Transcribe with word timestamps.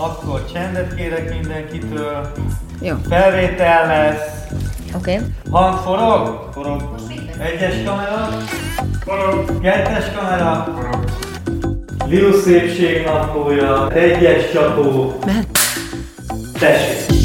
Akkor 0.00 0.44
csendet 0.52 0.94
kérek 0.94 1.34
mindenkitől. 1.34 2.32
Jó, 2.80 2.94
Felvétel 3.08 3.86
lesz. 3.86 4.46
oké. 4.94 5.14
Okay. 5.14 5.26
Hang 5.50 5.78
forog? 5.78 6.48
Forog. 6.52 6.94
Egyes 7.38 7.84
kamera? 7.84 8.28
Forog. 9.04 9.60
Kettes 9.60 10.04
kamera? 10.16 10.72
Forog. 10.76 11.04
Liu 12.06 12.32
szépség 12.32 13.04
naplója. 13.04 13.90
Egyes 13.92 14.50
csapó. 14.52 15.18
Mehet? 15.26 15.58
Tessék. 16.58 17.17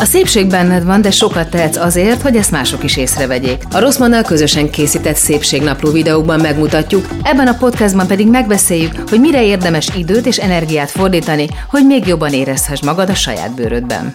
A 0.00 0.04
szépség 0.04 0.46
benned 0.46 0.84
van, 0.84 1.00
de 1.00 1.10
sokat 1.10 1.50
tehetsz 1.50 1.76
azért, 1.76 2.22
hogy 2.22 2.36
ezt 2.36 2.50
mások 2.50 2.84
is 2.84 2.96
észrevegyék. 2.96 3.62
A 3.70 3.80
Rosszmannal 3.80 4.22
közösen 4.22 4.70
készített 4.70 5.16
szépségnapló 5.16 5.90
videókban 5.90 6.40
megmutatjuk, 6.40 7.08
ebben 7.22 7.46
a 7.46 7.56
podcastban 7.58 8.06
pedig 8.06 8.28
megbeszéljük, 8.28 9.08
hogy 9.08 9.20
mire 9.20 9.44
érdemes 9.44 9.88
időt 9.96 10.26
és 10.26 10.36
energiát 10.36 10.90
fordítani, 10.90 11.48
hogy 11.70 11.86
még 11.86 12.06
jobban 12.06 12.32
érezhess 12.32 12.82
magad 12.82 13.08
a 13.08 13.14
saját 13.14 13.54
bőrödben. 13.54 14.12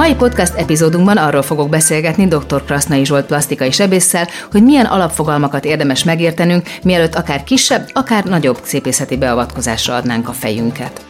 Mai 0.00 0.14
podcast 0.14 0.54
epizódunkban 0.54 1.16
arról 1.16 1.42
fogok 1.42 1.68
beszélgetni 1.68 2.28
dr. 2.28 2.64
Krasznai 2.64 3.04
Zsolt 3.04 3.26
plastikai 3.26 3.70
sebésszel, 3.70 4.28
hogy 4.50 4.62
milyen 4.62 4.84
alapfogalmakat 4.84 5.64
érdemes 5.64 6.04
megértenünk, 6.04 6.68
mielőtt 6.82 7.14
akár 7.14 7.44
kisebb, 7.44 7.88
akár 7.92 8.24
nagyobb 8.24 8.58
szépészeti 8.62 9.16
beavatkozásra 9.16 9.94
adnánk 9.94 10.28
a 10.28 10.32
fejünket. 10.32 11.00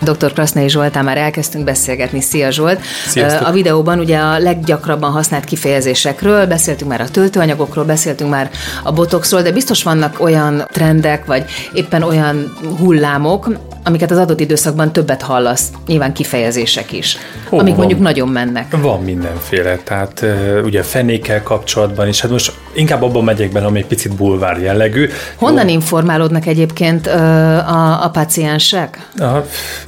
Dr. 0.00 0.32
Krasznai 0.32 0.68
Zsoltán 0.68 1.04
már 1.04 1.16
elkezdtünk 1.16 1.64
beszélgetni. 1.64 2.20
Szia 2.20 2.50
Zsolt! 2.50 2.80
Sziasztok. 3.06 3.46
A 3.46 3.52
videóban 3.52 3.98
ugye 3.98 4.18
a 4.18 4.38
leggyakrabban 4.38 5.10
használt 5.10 5.44
kifejezésekről, 5.44 6.46
beszéltünk 6.46 6.90
már 6.90 7.00
a 7.00 7.08
töltőanyagokról, 7.08 7.84
beszéltünk 7.84 8.30
már 8.30 8.50
a 8.84 8.92
botoxról, 8.92 9.42
de 9.42 9.52
biztos 9.52 9.82
vannak 9.82 10.20
olyan 10.20 10.66
trendek, 10.72 11.24
vagy 11.24 11.44
éppen 11.72 12.02
olyan 12.02 12.56
hullámok, 12.78 13.48
amiket 13.86 14.10
az 14.10 14.18
adott 14.18 14.40
időszakban 14.40 14.92
többet 14.92 15.22
hallasz, 15.22 15.70
nyilván 15.86 16.12
kifejezések 16.12 16.92
is, 16.92 17.16
Ó, 17.50 17.58
amik 17.58 17.74
van. 17.74 17.78
mondjuk 17.78 18.00
nagyon 18.00 18.28
mennek. 18.28 18.76
Van 18.76 19.02
mindenféle, 19.02 19.76
tehát 19.76 20.24
ugye 20.64 20.82
fenékkel 20.82 21.42
kapcsolatban 21.42 22.08
is, 22.08 22.20
hát 22.20 22.30
most 22.30 22.52
inkább 22.74 23.02
abban 23.02 23.24
megyek 23.24 23.52
bele, 23.52 23.66
ami 23.66 23.78
egy 23.78 23.86
picit 23.86 24.14
bulvár 24.14 24.60
jellegű. 24.60 25.08
Honnan 25.36 25.68
informálódnak 25.68 26.46
egyébként 26.46 27.06
ö, 27.06 27.10
a, 27.10 28.04
a 28.04 28.10
paciensek? 28.10 29.08
A, 29.18 29.26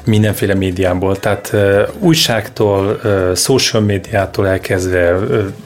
mindenféle 0.04 0.54
médiából, 0.54 1.16
tehát 1.16 1.50
uh, 1.52 1.80
újságtól, 1.98 3.00
uh, 3.04 3.36
social 3.36 3.82
médiától 3.82 4.48
elkezdve 4.48 5.14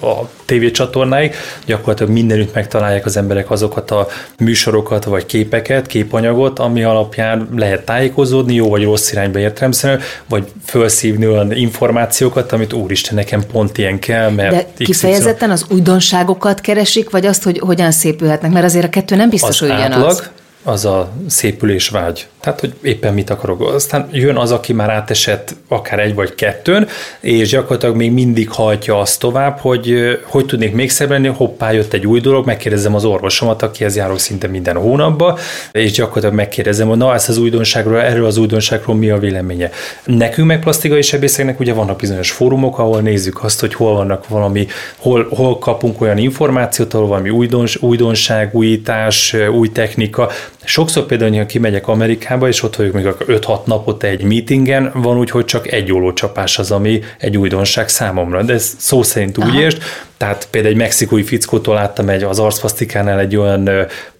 a 0.01 0.29
tévécsatornáig, 0.53 1.35
gyakorlatilag 1.67 2.13
mindenütt 2.13 2.55
megtalálják 2.55 3.07
az 3.07 3.17
emberek 3.17 3.51
azokat 3.51 3.91
a 3.91 4.07
műsorokat, 4.39 5.05
vagy 5.05 5.27
képeket, 5.27 5.87
képanyagot, 5.87 6.59
ami 6.59 6.83
alapján 6.83 7.49
lehet 7.57 7.85
tájékozódni, 7.85 8.55
jó 8.55 8.69
vagy 8.69 8.83
rossz 8.85 9.13
irányba 9.13 9.39
értelemszerűen, 9.39 10.01
vagy 10.29 10.45
felszívni 10.65 11.27
olyan 11.27 11.53
információkat, 11.53 12.53
amit 12.53 12.73
úristen, 12.73 13.15
nekem 13.15 13.43
pont 13.53 13.79
ilyen 13.79 13.99
kell, 13.99 14.31
mert 14.31 14.51
De 14.51 14.67
XY. 14.73 14.85
kifejezetten 14.85 15.51
az 15.51 15.67
újdonságokat 15.71 16.61
keresik, 16.61 17.11
vagy 17.11 17.27
azt, 17.27 17.43
hogy 17.43 17.59
hogyan 17.59 17.91
szépülhetnek? 17.91 18.51
Mert 18.51 18.65
azért 18.65 18.85
a 18.85 18.89
kettő 18.89 19.17
nem 19.17 19.31
biztos, 19.31 19.51
az 19.51 19.59
hogy 19.59 19.69
ugyanaz. 19.69 19.93
átlag, 19.93 20.42
az 20.63 20.85
a 20.85 21.11
szépülés 21.27 21.89
vágy. 21.89 22.27
Tehát, 22.41 22.61
hogy 22.61 22.73
éppen 22.83 23.15
mit 23.15 23.31
akarok. 23.31 23.73
Aztán 23.75 24.09
jön 24.13 24.37
az, 24.37 24.53
aki 24.53 24.73
már 24.73 24.91
átesett 24.91 25.55
akár 25.69 25.99
egy 25.99 26.15
vagy 26.15 26.35
kettőn, 26.35 26.89
és 27.21 27.49
gyakorlatilag 27.49 27.97
még 27.97 28.13
mindig 28.13 28.51
hajtja 28.51 29.01
azt 29.01 29.21
tovább, 29.21 29.59
hogy 29.59 30.19
hogy 30.23 30.47
tudnék 30.47 30.75
még 30.75 30.91
szebb 30.91 31.11
lenni, 31.11 31.29
hoppá, 31.29 31.73
jött 31.73 31.93
egy 31.93 32.07
új 32.07 32.21
dolog, 32.21 32.47
megkérdezem 32.47 32.95
az 32.95 33.05
orvosomat, 33.05 33.63
akihez 33.63 33.97
járok 33.97 34.19
szinte 34.19 34.47
minden 34.47 34.77
hónapban, 34.77 35.39
és 35.73 35.93
gyakorlatilag 35.93 36.35
megkérdezem, 36.35 36.89
hogy 36.89 36.97
na, 36.97 37.15
ezt 37.15 37.29
az 37.29 37.39
újdonságról, 37.39 38.01
erről 38.01 38.27
az 38.27 38.37
újdonságról 38.37 38.97
mi 38.97 39.11
a 39.11 39.19
véleménye. 39.19 39.71
Nekünk 40.05 40.47
meg 40.47 40.61
plastikai 40.61 41.03
sebészeknek 41.03 41.61
ugye 41.61 41.73
vannak 41.73 41.99
bizonyos 41.99 42.31
fórumok, 42.31 42.79
ahol 42.79 43.01
nézzük 43.01 43.45
azt, 43.45 43.61
hogy 43.61 43.75
hol 43.75 43.95
vannak 43.95 44.29
valami, 44.29 44.67
hol, 44.99 45.27
hol 45.31 45.59
kapunk 45.59 46.01
olyan 46.01 46.19
információt, 46.19 46.95
ahol 46.95 47.07
valami 47.07 47.31
újdons, 47.31 47.83
újdonság, 47.83 48.55
újítás, 48.55 49.37
új 49.53 49.73
technika. 49.73 50.31
Sokszor 50.65 51.07
például, 51.07 51.37
ha 51.37 51.47
kimegyek 51.47 51.89
Amerikába, 51.89 52.49
és 52.49 52.63
ott 52.63 52.77
vagyok 52.77 52.93
még 52.93 53.07
5-6 53.27 53.65
napot 53.65 54.03
egy 54.03 54.23
meetingen, 54.23 54.91
van 54.95 55.19
úgy, 55.19 55.31
hogy 55.31 55.45
csak 55.45 55.73
egy 55.73 55.93
ólócsapás 55.93 56.59
az, 56.59 56.71
ami 56.71 57.01
egy 57.19 57.37
újdonság 57.37 57.89
számomra, 57.89 58.43
de 58.43 58.53
ez 58.53 58.75
szó 58.79 59.03
szerint 59.03 59.39
úgy 59.39 59.55
értsd, 59.55 59.83
tehát 60.17 60.49
például 60.51 60.75
egy 60.75 60.81
mexikói 60.81 61.23
fickótól 61.23 61.75
láttam 61.75 62.09
egy, 62.09 62.23
az 62.23 62.39
arcplasztikánál 62.39 63.19
egy 63.19 63.37
olyan 63.37 63.71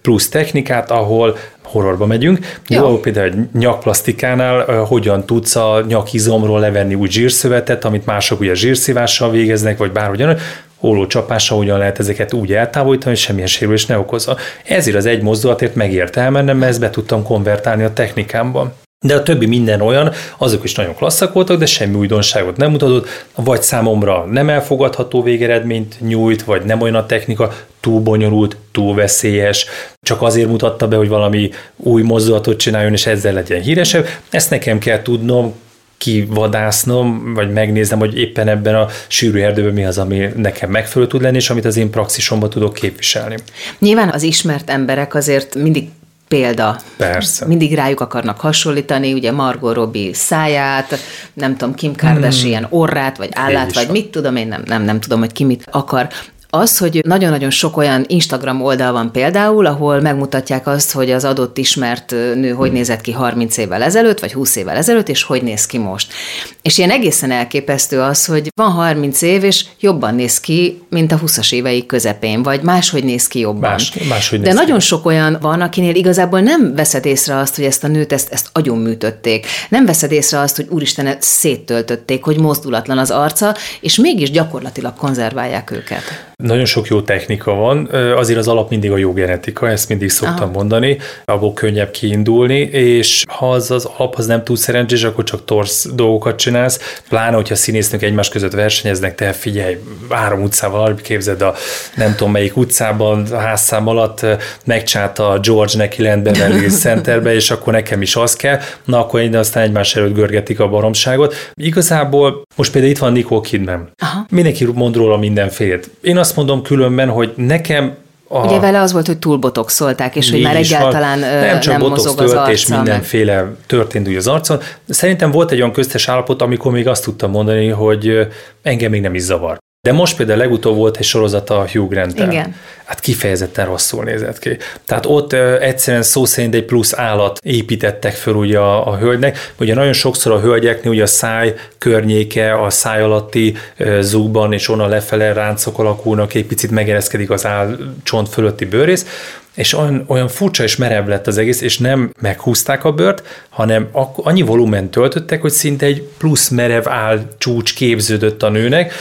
plusz 0.01 0.29
technikát, 0.29 0.91
ahol 0.91 1.37
horrorba 1.63 2.05
megyünk. 2.05 2.59
Jó, 2.67 2.99
például 2.99 3.25
egy 3.25 3.37
nyakplasztikánál 3.53 4.83
hogyan 4.83 5.25
tudsz 5.25 5.55
a 5.55 5.83
nyakizomról 5.87 6.59
levenni 6.59 6.95
úgy 6.95 7.11
zsírszövetet, 7.11 7.85
amit 7.85 8.05
mások 8.05 8.39
ugye 8.39 8.53
zsírszívással 8.53 9.31
végeznek, 9.31 9.77
vagy 9.77 9.91
bárhogyan, 9.91 10.37
ólócsapással 10.83 11.57
hogyan 11.57 11.77
lehet 11.77 11.99
ezeket 11.99 12.33
úgy 12.33 12.53
eltávolítani, 12.53 13.09
hogy 13.09 13.23
semmilyen 13.23 13.47
sérülés 13.47 13.85
ne 13.85 13.97
okozza. 13.97 14.37
Ezért 14.63 14.97
az 14.97 15.05
egy 15.05 15.21
mozdulatért 15.21 15.75
megért 15.75 16.17
elmennem, 16.17 16.57
mert 16.57 16.71
ezt 16.71 16.79
be 16.79 16.89
tudtam 16.89 17.23
konvertálni 17.23 17.83
a 17.83 17.93
technikámban. 17.93 18.73
De 19.05 19.15
a 19.15 19.23
többi 19.23 19.45
minden 19.45 19.81
olyan, 19.81 20.11
azok 20.37 20.63
is 20.63 20.75
nagyon 20.75 20.95
klasszak 20.95 21.33
voltak, 21.33 21.57
de 21.57 21.65
semmi 21.65 21.95
újdonságot 21.95 22.57
nem 22.57 22.71
mutatott, 22.71 23.07
vagy 23.35 23.61
számomra 23.61 24.25
nem 24.25 24.49
elfogadható 24.49 25.23
végeredményt 25.23 25.95
nyújt, 25.99 26.43
vagy 26.43 26.63
nem 26.63 26.81
olyan 26.81 26.95
a 26.95 27.05
technika, 27.05 27.53
túl 27.79 27.99
bonyolult, 27.99 28.57
túl 28.71 28.95
veszélyes, 28.95 29.65
csak 30.01 30.21
azért 30.21 30.47
mutatta 30.47 30.87
be, 30.87 30.95
hogy 30.95 31.07
valami 31.07 31.49
új 31.75 32.01
mozdulatot 32.01 32.57
csináljon, 32.57 32.91
és 32.91 33.05
ezzel 33.05 33.33
legyen 33.33 33.61
híresebb. 33.61 34.07
Ezt 34.29 34.49
nekem 34.49 34.77
kell 34.77 35.01
tudnom, 35.01 35.53
kivadásznom, 35.97 37.33
vagy 37.33 37.51
megnéznem, 37.51 37.99
hogy 37.99 38.17
éppen 38.17 38.47
ebben 38.47 38.75
a 38.75 38.87
sűrű 39.07 39.39
erdőben 39.39 39.73
mi 39.73 39.85
az, 39.85 39.97
ami 39.97 40.29
nekem 40.35 40.69
megfelelő 40.69 41.11
tud 41.11 41.21
lenni, 41.21 41.37
és 41.37 41.49
amit 41.49 41.65
az 41.65 41.77
én 41.77 41.89
praxisomban 41.89 42.49
tudok 42.49 42.73
képviselni. 42.73 43.35
Nyilván 43.79 44.09
az 44.09 44.23
ismert 44.23 44.69
emberek 44.69 45.15
azért 45.15 45.55
mindig 45.55 45.89
példa. 46.27 46.79
Persze. 46.97 47.45
Mindig 47.45 47.73
rájuk 47.73 47.99
akarnak 47.99 48.39
hasonlítani, 48.39 49.13
ugye 49.13 49.31
Margot 49.31 49.75
Robbie 49.75 50.13
száját, 50.13 50.97
nem 51.33 51.57
tudom, 51.57 51.75
Kim 51.75 51.95
Kardashian 51.95 52.67
orrát, 52.69 53.17
vagy 53.17 53.29
állát, 53.31 53.73
vagy 53.73 53.89
mit 53.89 54.11
tudom, 54.11 54.35
én 54.35 54.47
nem, 54.47 54.63
nem, 54.65 54.83
nem 54.83 54.99
tudom, 54.99 55.19
hogy 55.19 55.31
ki 55.31 55.43
mit 55.43 55.67
akar. 55.71 56.07
Az, 56.55 56.77
hogy 56.77 57.01
nagyon-nagyon 57.05 57.49
sok 57.49 57.77
olyan 57.77 58.03
Instagram 58.07 58.61
oldal 58.61 58.91
van 58.91 59.11
például, 59.11 59.65
ahol 59.65 59.99
megmutatják 60.01 60.67
azt, 60.67 60.91
hogy 60.91 61.11
az 61.11 61.25
adott 61.25 61.57
ismert 61.57 62.11
nő 62.11 62.51
hogy 62.51 62.71
nézett 62.71 63.01
ki 63.01 63.11
30 63.11 63.57
évvel 63.57 63.83
ezelőtt, 63.83 64.19
vagy 64.19 64.33
20 64.33 64.55
évvel 64.55 64.75
ezelőtt, 64.75 65.09
és 65.09 65.23
hogy 65.23 65.43
néz 65.43 65.65
ki 65.65 65.77
most. 65.77 66.13
És 66.61 66.77
ilyen 66.77 66.89
egészen 66.89 67.31
elképesztő 67.31 68.01
az, 68.01 68.25
hogy 68.25 68.51
van 68.55 68.71
30 68.71 69.21
év, 69.21 69.43
és 69.43 69.65
jobban 69.79 70.15
néz 70.15 70.39
ki, 70.39 70.81
mint 70.89 71.11
a 71.11 71.19
20-as 71.19 71.53
évei 71.53 71.85
közepén, 71.85 72.43
vagy 72.43 72.61
máshogy 72.61 73.03
néz 73.03 73.27
ki 73.27 73.39
jobban. 73.39 73.69
Más- 73.69 74.07
máshogy 74.07 74.39
De 74.39 74.45
néz 74.45 74.55
ki. 74.55 74.63
nagyon 74.63 74.79
sok 74.79 75.05
olyan 75.05 75.37
van, 75.41 75.61
akinél 75.61 75.95
igazából 75.95 76.39
nem 76.39 76.75
veszed 76.75 77.05
észre 77.05 77.37
azt, 77.37 77.55
hogy 77.55 77.65
ezt 77.65 77.83
a 77.83 77.87
nőt 77.87 78.13
ezt, 78.13 78.31
ezt 78.31 78.49
agyonműtötték. 78.51 79.45
Nem 79.69 79.85
veszed 79.85 80.11
észre 80.11 80.39
azt, 80.39 80.55
hogy 80.55 80.67
úristen, 80.69 81.15
széttöltötték, 81.19 82.23
hogy 82.23 82.39
mozdulatlan 82.39 82.97
az 82.97 83.11
arca, 83.11 83.55
és 83.81 83.95
mégis 83.95 84.31
gyakorlatilag 84.31 84.95
konzerválják 84.95 85.71
őket. 85.71 86.31
Nagyon 86.43 86.65
sok 86.65 86.87
jó 86.87 87.01
technika 87.01 87.53
van, 87.53 87.85
azért 88.15 88.39
az 88.39 88.47
alap 88.47 88.69
mindig 88.69 88.91
a 88.91 88.97
jó 88.97 89.13
genetika, 89.13 89.69
ezt 89.69 89.89
mindig 89.89 90.09
szoktam 90.09 90.43
Aha. 90.43 90.51
Mondani, 90.51 90.97
abból 91.25 91.53
könnyebb 91.53 91.91
kiindulni, 91.91 92.59
és 92.59 93.23
ha 93.27 93.51
az 93.51 93.71
az 93.71 93.89
alap 93.97 94.15
az 94.15 94.25
nem 94.25 94.43
túl 94.43 94.55
szerencsés, 94.55 95.03
akkor 95.03 95.23
csak 95.23 95.45
torsz 95.45 95.89
dolgokat 95.93 96.35
csinálsz, 96.35 97.01
pláne, 97.09 97.35
hogyha 97.35 97.55
színésznők 97.55 98.01
egymás 98.01 98.29
között 98.29 98.51
versenyeznek, 98.51 99.15
te 99.15 99.31
figyelj, 99.33 99.77
három 100.09 100.41
utcával 100.41 100.81
alatt 100.81 101.01
képzeld 101.01 101.41
a 101.41 101.55
nem 101.95 102.15
tudom 102.15 102.31
melyik 102.31 102.57
utcában, 102.57 103.25
a 103.31 103.37
házszám 103.37 103.87
alatt 103.87 104.21
ö, 104.21 104.33
megcsinálta 104.65 105.29
a 105.29 105.39
George 105.39 105.77
neki 105.77 106.01
lent 106.01 106.23
Beverly 106.23 106.67
Centerbe, 106.83 107.33
és 107.33 107.51
akkor 107.51 107.73
nekem 107.73 108.01
is 108.01 108.15
az 108.15 108.35
kell, 108.35 108.59
na 108.85 108.99
akkor 108.99 109.19
én 109.19 109.35
aztán 109.35 109.63
egymás 109.63 109.95
előtt 109.95 110.13
görgetik 110.13 110.59
a 110.59 110.69
baromságot. 110.69 111.35
Igazából 111.53 112.41
most 112.55 112.71
például 112.71 112.93
itt 112.93 112.99
van 112.99 113.11
Nicole 113.11 113.41
Kidman. 113.41 113.91
Aha. 113.97 114.25
Mindenki 114.29 114.65
mond 114.73 114.95
róla 114.95 115.17
mindenfélét. 115.17 115.89
Én 116.01 116.17
azt 116.17 116.32
mondom 116.35 116.61
különben, 116.61 117.09
hogy 117.09 117.33
nekem 117.35 117.95
a, 118.27 118.45
Ugye 118.45 118.59
vele 118.59 118.81
az 118.81 118.91
volt, 118.91 119.07
hogy 119.07 119.17
túlbotoxolták, 119.17 120.15
és 120.15 120.31
hogy 120.31 120.41
már 120.41 120.53
van. 120.53 120.61
egyáltalán 120.61 121.23
ö, 121.23 121.39
nem 121.39 121.59
csak 121.59 121.71
nem 121.71 121.81
botox 121.81 122.03
mozog 122.03 122.21
az 122.21 122.33
arca. 122.33 122.51
és 122.51 122.67
meg- 122.67 122.77
mindenféle 122.81 123.55
történt 123.67 124.07
úgy 124.07 124.15
az 124.15 124.27
arcon. 124.27 124.59
Szerintem 124.89 125.31
volt 125.31 125.51
egy 125.51 125.57
olyan 125.57 125.71
köztes 125.71 126.07
állapot, 126.07 126.41
amikor 126.41 126.71
még 126.71 126.87
azt 126.87 127.03
tudtam 127.03 127.31
mondani, 127.31 127.67
hogy 127.67 128.27
engem 128.61 128.91
még 128.91 129.01
nem 129.01 129.15
is 129.15 129.21
zavar. 129.21 129.57
De 129.87 129.91
most 129.91 130.15
például 130.15 130.37
legutóbb 130.37 130.75
volt 130.75 130.97
egy 130.97 131.05
sorozata 131.05 131.59
a 131.59 131.67
Hugh 131.67 131.89
grant 131.89 132.19
Igen. 132.19 132.55
Hát 132.83 132.99
kifejezetten 132.99 133.65
rosszul 133.65 134.03
nézett 134.03 134.39
ki. 134.39 134.57
Tehát 134.85 135.05
ott 135.05 135.33
ö, 135.33 135.59
egyszerűen 135.59 136.03
szó 136.03 136.25
szerint 136.25 136.55
egy 136.55 136.65
plusz 136.65 136.93
állat 136.93 137.39
építettek 137.43 138.13
föl 138.13 138.33
ugye 138.33 138.59
a, 138.59 138.87
a 138.87 138.97
hölgynek. 138.97 139.53
Ugye 139.59 139.73
nagyon 139.73 139.93
sokszor 139.93 140.31
a 140.31 140.39
hölgyeknél 140.39 140.91
ugye 140.91 141.03
a 141.03 141.07
száj 141.07 141.53
környéke, 141.77 142.61
a 142.61 142.69
száj 142.69 143.01
alatti 143.01 143.55
ö, 143.77 144.01
zugban 144.01 144.53
és 144.53 144.69
onnan 144.69 144.89
lefele 144.89 145.33
ráncok 145.33 145.79
alakulnak, 145.79 146.33
egy 146.33 146.45
picit 146.45 146.71
megereszkedik 146.71 147.29
az 147.29 147.45
áll 147.45 147.77
csont 148.03 148.29
fölötti 148.29 148.65
bőrész, 148.65 149.05
és 149.53 149.73
olyan, 149.73 150.03
olyan 150.07 150.27
furcsa 150.27 150.63
és 150.63 150.75
merev 150.75 151.07
lett 151.07 151.27
az 151.27 151.37
egész, 151.37 151.61
és 151.61 151.77
nem 151.77 152.13
meghúzták 152.21 152.83
a 152.83 152.91
bört, 152.91 153.45
hanem 153.49 153.89
annyi 154.15 154.41
volumen 154.41 154.89
töltöttek, 154.89 155.41
hogy 155.41 155.51
szinte 155.51 155.85
egy 155.85 156.01
plusz 156.17 156.49
merev 156.49 156.87
áll 156.87 157.21
csúcs 157.37 157.75
képződött 157.75 158.43
a 158.43 158.49
nőnek. 158.49 158.93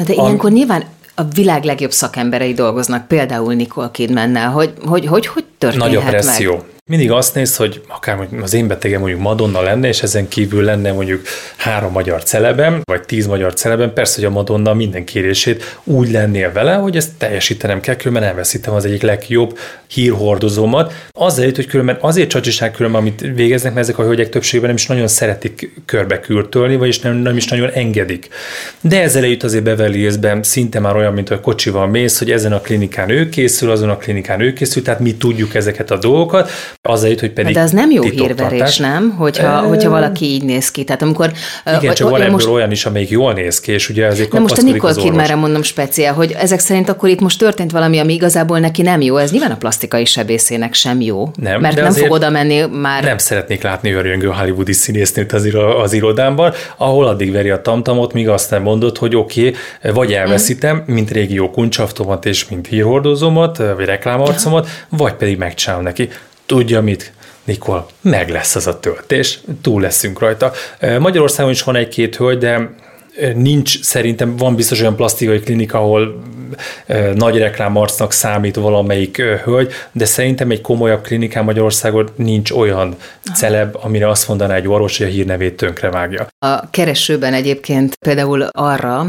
Na 0.00 0.06
de 0.06 0.12
ilyenkor 0.12 0.50
a... 0.50 0.52
nyilván 0.52 0.84
a 1.14 1.22
világ 1.34 1.64
legjobb 1.64 1.90
szakemberei 1.90 2.52
dolgoznak, 2.52 3.08
például 3.08 3.54
Nicole 3.54 3.90
Kidmannel, 3.92 4.50
hogy 4.50 4.72
hogy, 4.84 5.06
hogy, 5.06 5.26
hogy 5.26 5.44
történhet 5.58 5.92
Nagy 5.92 5.96
a 5.96 6.08
presszió. 6.08 6.52
meg? 6.52 6.64
Mindig 6.86 7.10
azt 7.10 7.34
néz, 7.34 7.56
hogy 7.56 7.82
akár 7.88 8.28
az 8.42 8.54
én 8.54 8.68
betegem 8.68 9.00
mondjuk 9.00 9.20
Madonna 9.20 9.62
lenne, 9.62 9.88
és 9.88 10.02
ezen 10.02 10.28
kívül 10.28 10.64
lenne 10.64 10.92
mondjuk 10.92 11.22
három 11.56 11.92
magyar 11.92 12.22
celebem, 12.22 12.80
vagy 12.84 13.02
tíz 13.02 13.26
magyar 13.26 13.54
celebem, 13.54 13.92
persze, 13.92 14.14
hogy 14.14 14.24
a 14.24 14.30
Madonna 14.30 14.74
minden 14.74 15.04
kérését 15.04 15.78
úgy 15.84 16.10
lennél 16.10 16.52
vele, 16.52 16.74
hogy 16.74 16.96
ezt 16.96 17.10
teljesítenem 17.18 17.80
kell, 17.80 17.96
különben 17.96 18.22
elveszítem 18.22 18.74
az 18.74 18.84
egyik 18.84 19.02
legjobb 19.02 19.58
hírhordozómat. 19.86 20.92
Azzal 21.12 21.44
jött, 21.44 21.56
hogy 21.56 21.66
különben 21.66 21.98
azért 22.00 22.28
csacsiság 22.28 22.70
különben, 22.70 23.00
amit 23.00 23.20
végeznek, 23.34 23.74
mert 23.74 23.86
ezek 23.86 23.98
a 23.98 24.04
hölgyek 24.04 24.28
többségében 24.28 24.68
nem 24.68 24.78
is 24.78 24.86
nagyon 24.86 25.08
szeretik 25.08 25.70
körbe 25.84 26.20
kürtölni, 26.20 26.76
vagyis 26.76 27.00
nem, 27.00 27.16
nem 27.16 27.36
is 27.36 27.48
nagyon 27.48 27.70
engedik. 27.70 28.28
De 28.80 29.02
ezzel 29.02 29.22
eljut 29.22 29.42
azért 29.42 29.64
Beverly 29.64 29.98
Hillsben 29.98 30.42
szinte 30.42 30.80
már 30.80 30.96
olyan, 30.96 31.12
mint 31.12 31.30
a 31.30 31.40
kocsival 31.40 31.86
mész, 31.86 32.18
hogy 32.18 32.30
ezen 32.30 32.52
a 32.52 32.60
klinikán 32.60 33.10
ő 33.10 33.28
készül, 33.28 33.70
azon 33.70 33.88
a 33.88 33.96
klinikán 33.96 34.40
ő 34.40 34.52
készül, 34.52 34.82
tehát 34.82 35.00
mi 35.00 35.14
tudjuk 35.14 35.54
ezeket 35.54 35.90
a 35.90 35.98
dolgokat, 35.98 36.50
azért, 36.82 37.20
hogy 37.20 37.32
pedig 37.32 37.54
De 37.54 37.60
az 37.60 37.70
nem 37.70 37.90
jó 37.90 38.02
hírverés, 38.02 38.76
nem? 38.76 39.10
Hogyha, 39.10 39.46
e... 39.46 39.56
hogyha 39.56 39.90
valaki 39.90 40.24
így 40.24 40.44
néz 40.44 40.70
ki. 40.70 40.84
Tehát 40.84 41.02
amikor, 41.02 41.32
Igen, 41.78 41.94
csak 41.94 42.10
van 42.10 42.20
ebből 42.20 42.32
most... 42.32 42.46
olyan 42.46 42.70
is, 42.70 42.86
amelyik 42.86 43.08
jól 43.08 43.32
néz 43.32 43.60
ki, 43.60 43.72
és 43.72 43.88
ugye 43.88 44.06
ezért 44.06 44.32
Na 44.32 44.38
most 44.38 44.58
a 44.58 44.62
Nicole 44.62 44.94
Kidmanre 44.94 45.34
mondom 45.34 45.62
speciál, 45.62 46.14
hogy 46.14 46.32
ezek 46.38 46.58
szerint 46.58 46.88
akkor 46.88 47.08
itt 47.08 47.20
most 47.20 47.38
történt 47.38 47.70
valami, 47.70 47.98
ami 47.98 48.12
igazából 48.12 48.58
neki 48.58 48.82
nem 48.82 49.00
jó. 49.00 49.16
Ez 49.16 49.30
nyilván 49.30 49.50
a 49.50 49.56
plastikai 49.56 50.04
sebészének 50.04 50.74
sem 50.74 51.00
jó. 51.00 51.30
Nem, 51.34 51.60
mert 51.60 51.76
nem 51.76 51.92
fog 51.92 52.10
oda 52.10 52.30
menni 52.30 52.64
már. 52.66 53.04
Nem 53.04 53.18
szeretnék 53.18 53.62
látni 53.62 53.92
örjöngő 53.92 54.26
hollywoodi 54.26 54.72
színésznőt 54.72 55.32
az, 55.32 55.48
az 55.82 55.92
irodámban, 55.92 56.52
ahol 56.76 57.06
addig 57.06 57.32
veri 57.32 57.50
a 57.50 57.60
tamtamot, 57.60 58.12
míg 58.12 58.28
azt 58.28 58.50
nem 58.50 58.62
mondod, 58.62 58.98
hogy 58.98 59.16
oké, 59.16 59.46
okay, 59.80 59.92
vagy 59.92 60.12
elveszítem, 60.12 60.76
mm. 60.76 60.94
mint 60.94 61.10
régió 61.10 61.50
kuncsaftomat 61.50 62.26
és 62.26 62.48
mint 62.48 62.66
hírhordozómat, 62.66 63.56
vagy 63.56 63.84
reklámarcomat, 63.84 64.68
vagy 64.88 65.12
pedig 65.12 65.38
megcsinálom 65.38 65.84
neki 65.84 66.08
tudja 66.50 66.80
mit, 66.80 67.12
Nikol, 67.44 67.86
meg 68.00 68.28
lesz 68.28 68.54
az 68.54 68.66
a 68.66 68.80
töltés, 68.80 69.40
túl 69.62 69.80
leszünk 69.80 70.18
rajta. 70.18 70.52
Magyarországon 70.98 71.52
is 71.52 71.62
van 71.62 71.76
egy-két 71.76 72.16
hölgy, 72.16 72.38
de 72.38 72.74
nincs, 73.34 73.82
szerintem 73.82 74.36
van 74.36 74.54
biztos 74.54 74.80
olyan 74.80 74.96
plastikai 74.96 75.40
klinika, 75.40 75.78
ahol 75.78 76.22
nagy 77.14 77.38
reklámarcnak 77.38 78.12
számít 78.12 78.56
valamelyik 78.56 79.22
hölgy, 79.44 79.72
de 79.92 80.04
szerintem 80.04 80.50
egy 80.50 80.60
komolyabb 80.60 81.02
klinikán 81.02 81.44
Magyarországon 81.44 82.08
nincs 82.16 82.50
olyan 82.50 82.96
celeb, 83.34 83.76
amire 83.82 84.08
azt 84.08 84.28
mondaná 84.28 84.54
egy 84.54 84.68
orvos, 84.68 84.98
hogy 84.98 85.06
a 85.06 85.10
hírnevét 85.10 85.56
tönkrevágja. 85.56 86.26
A 86.38 86.70
keresőben 86.70 87.34
egyébként 87.34 87.94
például 87.94 88.42
arra, 88.42 89.06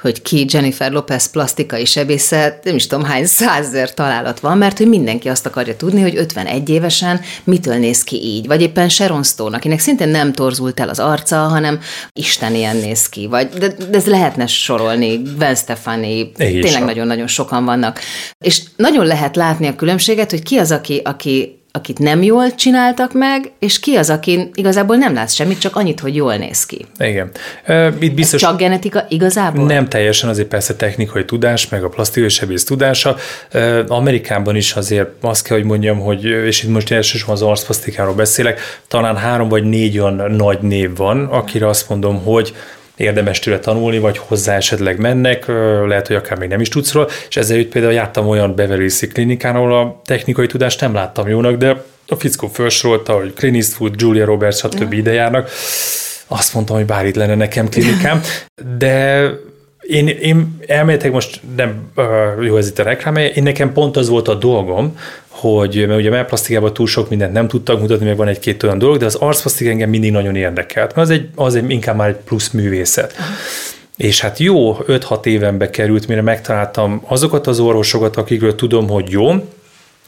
hogy 0.00 0.22
ki 0.22 0.46
Jennifer 0.48 0.92
Lopez 0.92 1.30
plastikai 1.30 1.84
sebészet, 1.84 2.64
nem 2.64 2.74
is 2.74 2.86
tudom 2.86 3.04
hány 3.04 3.26
százezer 3.26 3.94
találat 3.94 4.40
van, 4.40 4.58
mert 4.58 4.78
hogy 4.78 4.88
mindenki 4.88 5.28
azt 5.28 5.46
akarja 5.46 5.76
tudni, 5.76 6.00
hogy 6.00 6.16
51 6.16 6.68
évesen 6.68 7.20
mitől 7.44 7.74
néz 7.76 8.04
ki 8.04 8.16
így. 8.16 8.46
Vagy 8.46 8.62
éppen 8.62 8.88
Sharon 8.88 9.22
Stone, 9.22 9.56
akinek 9.56 9.78
szintén 9.78 10.08
nem 10.08 10.32
torzult 10.32 10.80
el 10.80 10.88
az 10.88 10.98
arca, 10.98 11.36
hanem 11.36 11.80
Isten 12.12 12.54
ilyen 12.54 12.76
néz 12.76 13.08
ki. 13.08 13.26
Vagy, 13.26 13.48
de, 13.48 13.68
de 13.68 13.96
ez 13.96 14.06
lehetne 14.06 14.46
sorolni, 14.46 15.22
Gwen 15.36 15.54
Stefani, 15.54 16.32
tényleg 16.32 16.83
nagyon-nagyon 16.84 17.26
sokan 17.26 17.64
vannak. 17.64 18.00
És 18.44 18.62
nagyon 18.76 19.06
lehet 19.06 19.36
látni 19.36 19.66
a 19.66 19.76
különbséget, 19.76 20.30
hogy 20.30 20.42
ki 20.42 20.56
az, 20.56 20.70
aki, 20.70 21.00
aki 21.04 21.58
akit 21.76 21.98
nem 21.98 22.22
jól 22.22 22.54
csináltak 22.54 23.12
meg, 23.12 23.52
és 23.58 23.80
ki 23.80 23.96
az, 23.96 24.10
aki 24.10 24.50
igazából 24.54 24.96
nem 24.96 25.14
látsz 25.14 25.32
semmit, 25.32 25.58
csak 25.58 25.76
annyit, 25.76 26.00
hogy 26.00 26.14
jól 26.14 26.36
néz 26.36 26.66
ki. 26.66 26.86
Igen. 26.98 27.30
Itt 27.98 28.14
biztos, 28.14 28.42
Ez 28.42 28.48
csak 28.48 28.58
genetika 28.58 29.06
igazából? 29.08 29.66
Nem 29.66 29.88
teljesen, 29.88 30.28
azért 30.28 30.48
persze 30.48 30.76
technikai 30.76 31.24
tudás, 31.24 31.68
meg 31.68 31.84
a 31.84 31.88
plastikai 31.88 32.28
sebész 32.28 32.64
tudása. 32.64 33.16
Amerikában 33.88 34.56
is 34.56 34.72
azért 34.72 35.08
azt 35.20 35.46
kell, 35.46 35.56
hogy 35.56 35.66
mondjam, 35.66 35.98
hogy, 35.98 36.24
és 36.24 36.62
itt 36.62 36.70
most 36.70 36.90
elsősorban 36.90 37.34
az 37.34 37.42
arcplasztikáról 37.42 38.14
beszélek, 38.14 38.60
talán 38.88 39.16
három 39.16 39.48
vagy 39.48 39.64
négy 39.64 39.98
olyan 39.98 40.32
nagy 40.32 40.58
név 40.60 40.96
van, 40.96 41.24
akire 41.24 41.68
azt 41.68 41.88
mondom, 41.88 42.22
hogy 42.22 42.54
érdemes 42.96 43.38
tőle 43.38 43.58
tanulni, 43.58 43.98
vagy 43.98 44.18
hozzá 44.18 44.56
esetleg 44.56 44.98
mennek, 44.98 45.46
lehet, 45.86 46.06
hogy 46.06 46.16
akár 46.16 46.38
még 46.38 46.48
nem 46.48 46.60
is 46.60 46.68
tudsz 46.68 46.92
róla, 46.92 47.08
és 47.28 47.36
ezzel 47.36 47.64
például 47.64 47.92
jártam 47.92 48.28
olyan 48.28 48.54
Beverly 48.54 48.88
klinikán, 49.12 49.56
ahol 49.56 49.78
a 49.78 50.00
technikai 50.04 50.46
tudást 50.46 50.80
nem 50.80 50.94
láttam 50.94 51.28
jónak, 51.28 51.56
de 51.56 51.82
a 52.06 52.14
fickó 52.14 52.46
felsorolta, 52.46 53.12
hogy 53.12 53.32
Clint 53.32 53.56
Eastwood, 53.56 54.00
Julia 54.00 54.24
Roberts, 54.24 54.56
stb. 54.56 54.92
ide 54.92 55.12
járnak. 55.12 55.50
Azt 56.26 56.54
mondtam, 56.54 56.76
hogy 56.76 56.86
bár 56.86 57.06
itt 57.06 57.14
lenne 57.14 57.34
nekem 57.34 57.68
klinikám, 57.68 58.20
de 58.78 59.28
én, 59.80 60.08
én 60.08 60.58
elméletek 60.66 61.12
most 61.12 61.40
nem 61.56 61.92
jó 62.40 62.56
ez 62.56 62.68
itt 62.68 62.78
a 62.78 62.82
reklám, 62.82 63.16
én 63.16 63.42
nekem 63.42 63.72
pont 63.72 63.96
az 63.96 64.08
volt 64.08 64.28
a 64.28 64.34
dolgom, 64.34 64.98
hogy 65.34 65.86
mert 65.86 65.98
ugye 65.98 66.08
a 66.08 66.12
mellplasztikában 66.12 66.72
túl 66.72 66.86
sok 66.86 67.08
mindent 67.08 67.32
nem 67.32 67.48
tudtak 67.48 67.80
mutatni, 67.80 68.06
meg 68.06 68.16
van 68.16 68.28
egy-két 68.28 68.62
olyan 68.62 68.78
dolog, 68.78 68.96
de 68.96 69.04
az 69.04 69.14
arcplasztik 69.14 69.68
engem 69.68 69.90
mindig 69.90 70.12
nagyon 70.12 70.36
érdekelt, 70.36 70.94
mert 70.94 71.08
az 71.08 71.14
egy, 71.14 71.28
az 71.34 71.54
egy 71.54 71.70
inkább 71.70 71.96
már 71.96 72.08
egy 72.08 72.16
plusz 72.24 72.50
művészet. 72.50 73.14
És 73.96 74.20
hát 74.20 74.38
jó, 74.38 74.76
5-6 74.86 75.24
évenbe 75.24 75.70
került, 75.70 76.08
mire 76.08 76.22
megtaláltam 76.22 77.02
azokat 77.06 77.46
az 77.46 77.60
orvosokat, 77.60 78.16
akikről 78.16 78.54
tudom, 78.54 78.88
hogy 78.88 79.10
jó, 79.10 79.32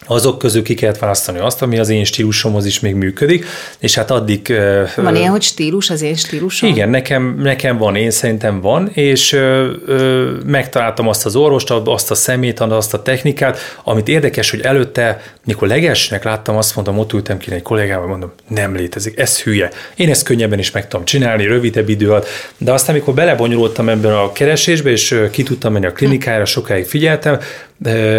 azok 0.07 0.39
közül 0.39 0.63
ki 0.63 0.75
kellett 0.75 0.99
választani 0.99 1.39
azt, 1.39 1.63
ami 1.63 1.79
az 1.79 1.89
én 1.89 2.05
stílusomhoz 2.05 2.67
is 2.67 2.81
még 2.81 2.95
működik, 2.95 3.45
és 3.79 3.95
hát 3.95 4.11
addig... 4.11 4.53
Van 4.97 5.17
ilyen, 5.17 5.31
hogy 5.31 5.43
stílus, 5.43 5.91
az 5.91 6.03
én 6.03 6.15
stílusom? 6.15 6.69
Igen, 6.69 6.89
nekem, 6.89 7.39
nekem 7.43 7.79
van, 7.79 7.97
én 7.97 8.11
szerintem 8.11 8.61
van, 8.61 8.91
és 8.93 9.33
ö, 9.33 9.71
ö, 9.87 10.31
megtaláltam 10.47 11.09
azt 11.09 11.27
az 11.27 11.37
orvost, 11.37 11.71
azt 11.71 12.11
a 12.11 12.15
szemét, 12.15 12.61
azt 12.61 12.95
a 12.95 13.03
technikát, 13.03 13.59
amit 13.85 14.09
érdekes, 14.09 14.51
hogy 14.51 14.61
előtte, 14.61 15.23
mikor 15.45 15.69
legelsőnek 15.69 16.25
láttam, 16.25 16.57
azt 16.57 16.75
mondtam, 16.75 16.99
ott 16.99 17.13
ültem 17.13 17.39
ki 17.39 17.53
egy 17.53 17.63
kollégával, 17.63 18.07
mondom, 18.07 18.33
nem 18.49 18.75
létezik, 18.75 19.19
ez 19.19 19.41
hülye. 19.43 19.71
Én 19.97 20.11
ezt 20.11 20.23
könnyebben 20.23 20.59
is 20.59 20.71
meg 20.71 20.89
tudom 20.89 21.05
csinálni, 21.05 21.47
rövidebb 21.47 21.89
idő 21.89 22.11
alatt, 22.11 22.27
de 22.59 22.73
aztán, 22.73 22.95
amikor 22.95 23.15
belebonyolultam 23.15 23.89
ebben 23.89 24.13
a 24.13 24.33
keresésbe, 24.33 24.91
és 24.91 25.21
ki 25.31 25.43
tudtam 25.43 25.73
menni 25.73 25.87
a 25.87 25.93
klinikára, 25.93 26.45
sokáig 26.45 26.87
figyeltem, 26.87 27.39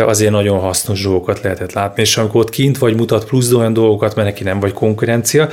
azért 0.05 0.31
nagyon 0.31 0.59
hasznos 0.59 1.01
dolgokat 1.01 1.41
lehetett 1.41 1.66
látni, 1.73 2.01
és 2.01 2.17
amikor 2.17 2.41
ott 2.41 2.49
kint 2.49 2.77
vagy, 2.77 2.95
mutat 2.95 3.25
plusz 3.25 3.51
olyan 3.51 3.73
dolgokat, 3.73 4.15
mert 4.15 4.27
neki 4.27 4.43
nem 4.43 4.59
vagy 4.59 4.73
konkurencia. 4.73 5.49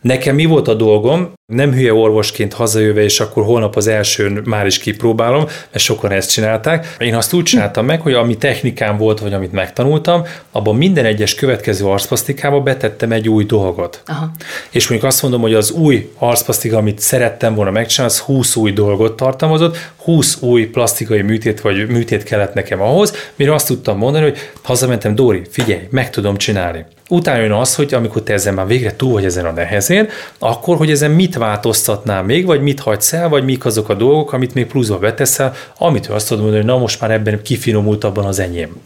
Nekem 0.00 0.34
mi 0.34 0.44
volt 0.44 0.68
a 0.68 0.74
dolgom? 0.74 1.32
Nem 1.52 1.72
hülye 1.72 1.92
orvosként 1.92 2.52
hazajöve, 2.52 3.02
és 3.02 3.20
akkor 3.20 3.44
holnap 3.44 3.76
az 3.76 3.86
elsőn 3.86 4.40
már 4.44 4.66
is 4.66 4.78
kipróbálom, 4.78 5.44
mert 5.44 5.84
sokan 5.84 6.10
ezt 6.10 6.30
csinálták. 6.30 6.96
Én 6.98 7.14
azt 7.14 7.32
úgy 7.32 7.42
csináltam 7.42 7.84
meg, 7.84 8.00
hogy 8.00 8.12
ami 8.12 8.36
technikám 8.36 8.96
volt, 8.96 9.20
vagy 9.20 9.32
amit 9.32 9.52
megtanultam, 9.52 10.22
abban 10.50 10.76
minden 10.76 11.04
egyes 11.04 11.34
következő 11.34 11.84
arcplasztikába 11.84 12.60
betettem 12.60 13.12
egy 13.12 13.28
új 13.28 13.44
dolgot. 13.44 14.02
Aha. 14.06 14.30
És 14.70 14.88
mondjuk 14.88 15.10
azt 15.10 15.22
mondom, 15.22 15.40
hogy 15.40 15.54
az 15.54 15.70
új 15.70 16.12
arcplasztika, 16.18 16.76
amit 16.76 17.00
szerettem 17.00 17.54
volna 17.54 17.70
megcsinálni, 17.70 18.14
az 18.14 18.20
20 18.20 18.56
új 18.56 18.72
dolgot 18.72 19.16
tartalmazott, 19.16 19.76
20 19.96 20.42
új 20.42 20.66
plastikai 20.66 21.22
műtét 21.22 21.60
vagy 21.60 21.88
műtét 21.88 22.22
kellett 22.22 22.54
nekem 22.54 22.80
ahhoz, 22.80 23.12
mire 23.36 23.54
azt 23.54 23.66
tudtam 23.66 23.98
mondani, 23.98 24.24
hogy 24.24 24.38
hazamentem, 24.62 25.14
Dóri, 25.14 25.42
figyelj, 25.50 25.82
meg 25.90 26.10
tudom 26.10 26.36
csinálni. 26.36 26.84
Utána 27.08 27.42
jön 27.42 27.52
az, 27.52 27.74
hogy 27.74 27.94
amikor 27.94 28.22
te 28.22 28.32
ezen 28.32 28.54
már 28.54 28.66
végre 28.66 28.96
túl 28.96 29.12
vagy 29.12 29.24
ezen 29.24 29.46
a 29.46 29.50
nehezén, 29.50 30.08
akkor, 30.38 30.76
hogy 30.76 30.90
ezen 30.90 31.10
mit 31.10 31.35
változtatnál 31.36 32.22
még, 32.22 32.46
vagy 32.46 32.60
mit 32.60 32.80
hagysz 32.80 33.12
el, 33.12 33.28
vagy 33.28 33.44
mik 33.44 33.64
azok 33.64 33.88
a 33.88 33.94
dolgok, 33.94 34.32
amit 34.32 34.54
még 34.54 34.66
pluszba 34.66 34.98
beteszel, 34.98 35.54
amitől 35.78 36.14
azt 36.14 36.28
tudod 36.28 36.42
mondani, 36.42 36.64
hogy 36.64 36.72
na 36.72 36.80
most 36.80 37.00
már 37.00 37.10
ebben 37.10 37.42
kifinomultabban 37.42 38.24
az 38.24 38.38
enyém. 38.38 38.80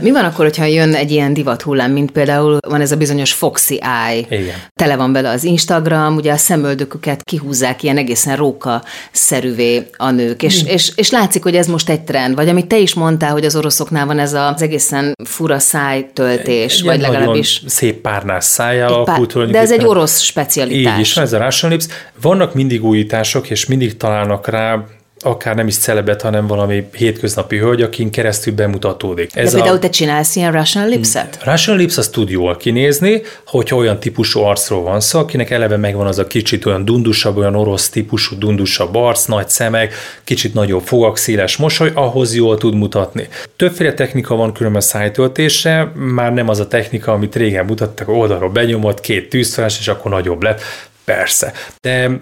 Mi 0.00 0.10
van 0.10 0.24
akkor, 0.24 0.44
hogyha 0.44 0.64
jön 0.64 0.94
egy 0.94 1.10
ilyen 1.10 1.32
divat 1.32 1.62
hullám, 1.62 1.92
mint 1.92 2.10
például 2.10 2.58
van 2.68 2.80
ez 2.80 2.92
a 2.92 2.96
bizonyos 2.96 3.32
Foxy 3.32 3.80
Eye, 3.82 4.26
Igen. 4.40 4.56
tele 4.74 4.96
van 4.96 5.12
bele 5.12 5.30
az 5.30 5.44
Instagram, 5.44 6.16
ugye 6.16 6.32
a 6.32 6.36
szemöldöküket 6.36 7.22
kihúzzák 7.22 7.82
ilyen 7.82 7.96
egészen 7.96 8.36
róka-szerűvé 8.36 9.86
a 9.96 10.10
nők, 10.10 10.42
és, 10.42 10.62
és, 10.64 10.92
és 10.94 11.10
látszik, 11.10 11.42
hogy 11.42 11.56
ez 11.56 11.66
most 11.66 11.88
egy 11.88 12.00
trend, 12.00 12.34
vagy 12.34 12.48
amit 12.48 12.66
te 12.66 12.78
is 12.78 12.94
mondtál, 12.94 13.32
hogy 13.32 13.44
az 13.44 13.56
oroszoknál 13.56 14.06
van 14.06 14.18
ez 14.18 14.32
az 14.32 14.62
egészen 14.62 15.14
fura 15.24 15.58
szájtöltés, 15.58 16.82
vagy 16.82 17.00
legalábbis... 17.00 17.62
szép 17.66 18.00
párnás 18.00 18.44
szájjal 18.44 18.92
alakult. 18.92 19.50
De 19.50 19.58
ez 19.58 19.72
egy 19.72 19.84
orosz 19.84 20.20
specialitás. 20.20 20.94
Így 20.94 21.00
is, 21.00 21.16
ez 21.16 21.32
a 21.32 21.38
Russian 21.38 21.70
Lips. 21.72 21.86
Vannak 22.20 22.54
mindig 22.54 22.84
újítások, 22.84 23.50
és 23.50 23.66
mindig 23.66 23.96
találnak 23.96 24.48
rá 24.48 24.84
akár 25.20 25.54
nem 25.54 25.66
is 25.66 25.76
celebet, 25.76 26.22
hanem 26.22 26.46
valami 26.46 26.88
hétköznapi 26.92 27.58
hölgy, 27.58 27.82
akin 27.82 28.10
keresztül 28.10 28.54
bemutatódik. 28.54 29.36
Ez 29.36 29.50
De 29.50 29.56
például 29.56 29.76
a... 29.76 29.78
te 29.78 29.88
csinálsz 29.88 30.36
ilyen 30.36 30.52
Russian 30.52 30.88
Lipset? 30.88 31.38
Russian 31.44 31.76
Lips 31.76 31.96
az 31.96 32.08
tud 32.08 32.30
jól 32.30 32.56
kinézni, 32.56 33.22
hogyha 33.46 33.76
olyan 33.76 34.00
típusú 34.00 34.40
arcról 34.40 34.82
van 34.82 35.00
szó, 35.00 35.18
akinek 35.18 35.50
eleve 35.50 35.76
megvan 35.76 36.06
az 36.06 36.18
a 36.18 36.26
kicsit 36.26 36.66
olyan 36.66 36.84
dundusabb, 36.84 37.36
olyan 37.36 37.54
orosz 37.54 37.88
típusú 37.88 38.38
dundusabb 38.38 38.94
arc, 38.94 39.24
nagy 39.24 39.48
szemek, 39.48 39.94
kicsit 40.24 40.54
nagyobb 40.54 40.82
fogak, 40.82 41.16
széles 41.16 41.56
mosoly, 41.56 41.90
ahhoz 41.94 42.34
jól 42.34 42.58
tud 42.58 42.74
mutatni. 42.74 43.28
Többféle 43.56 43.92
technika 43.92 44.34
van 44.34 44.52
különben 44.52 44.80
szájtöltésre, 44.80 45.92
már 45.94 46.32
nem 46.32 46.48
az 46.48 46.60
a 46.60 46.68
technika, 46.68 47.12
amit 47.12 47.36
régen 47.36 47.64
mutattak, 47.64 48.08
oldalról 48.08 48.50
benyomott, 48.50 49.00
két 49.00 49.28
tűzfeles, 49.28 49.78
és 49.78 49.88
akkor 49.88 50.10
nagyobb 50.10 50.42
lett. 50.42 50.60
Persze. 51.06 51.52
De 51.80 52.18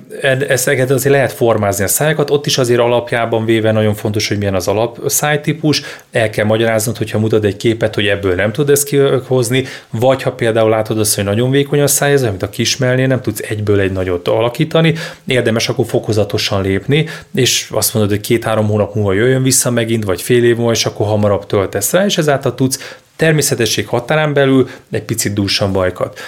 ezeket 0.49 0.91
azért 0.91 1.14
lehet 1.14 1.33
formázni 1.33 1.85
a 1.85 1.88
szájakat, 1.88 2.31
ott 2.31 2.47
is 2.47 2.59
azért 2.59 2.81
alapjában 2.81 3.45
véve 3.45 3.73
nagyon 3.73 3.95
fontos, 3.95 4.29
hogy 4.29 4.38
milyen 4.38 4.55
az 4.55 4.69
alap 4.69 4.99
szájtípus, 5.07 5.83
el 6.11 6.31
kell 6.31 6.45
magyaráznod, 6.45 6.97
hogyha 6.97 7.19
mutat 7.19 7.45
egy 7.45 7.57
képet, 7.57 7.95
hogy 7.95 8.07
ebből 8.07 8.35
nem 8.35 8.53
tud 8.53 8.71
ezt 8.71 8.85
kihozni, 8.85 9.64
vagy 9.91 10.23
ha 10.23 10.33
például 10.33 10.71
látod 10.71 10.99
azt, 10.99 11.14
hogy 11.14 11.25
nagyon 11.25 11.50
vékony 11.50 11.81
a 11.81 11.87
száj, 11.87 12.12
ez 12.12 12.23
amit 12.23 12.43
a 12.43 12.50
kismelnél 12.50 13.07
nem 13.07 13.21
tudsz 13.21 13.41
egyből 13.49 13.81
egy 13.81 13.93
nagyot 13.93 14.29
alakítani, 14.29 14.95
érdemes 15.26 15.69
akkor 15.69 15.87
fokozatosan 15.87 16.62
lépni, 16.62 17.09
és 17.35 17.69
azt 17.71 17.95
mondod, 17.95 18.12
hogy 18.12 18.21
két-három 18.21 18.67
hónap 18.67 18.95
múlva 18.95 19.12
jöjjön 19.12 19.43
vissza 19.43 19.71
megint, 19.71 20.05
vagy 20.05 20.23
fél 20.23 20.45
év 20.45 20.57
múlva, 20.57 20.73
és 20.73 20.87
akkor 20.87 21.07
hamarabb 21.07 21.47
töltesz 21.47 21.93
rá, 21.93 22.05
és 22.05 22.19
ezáltal 22.19 22.55
tudsz 22.55 22.97
természetesség 23.17 23.87
határán 23.87 24.33
belül 24.33 24.69
egy 24.91 25.03
picit 25.03 25.33
dúsan 25.33 25.73
bajkat. 25.73 26.21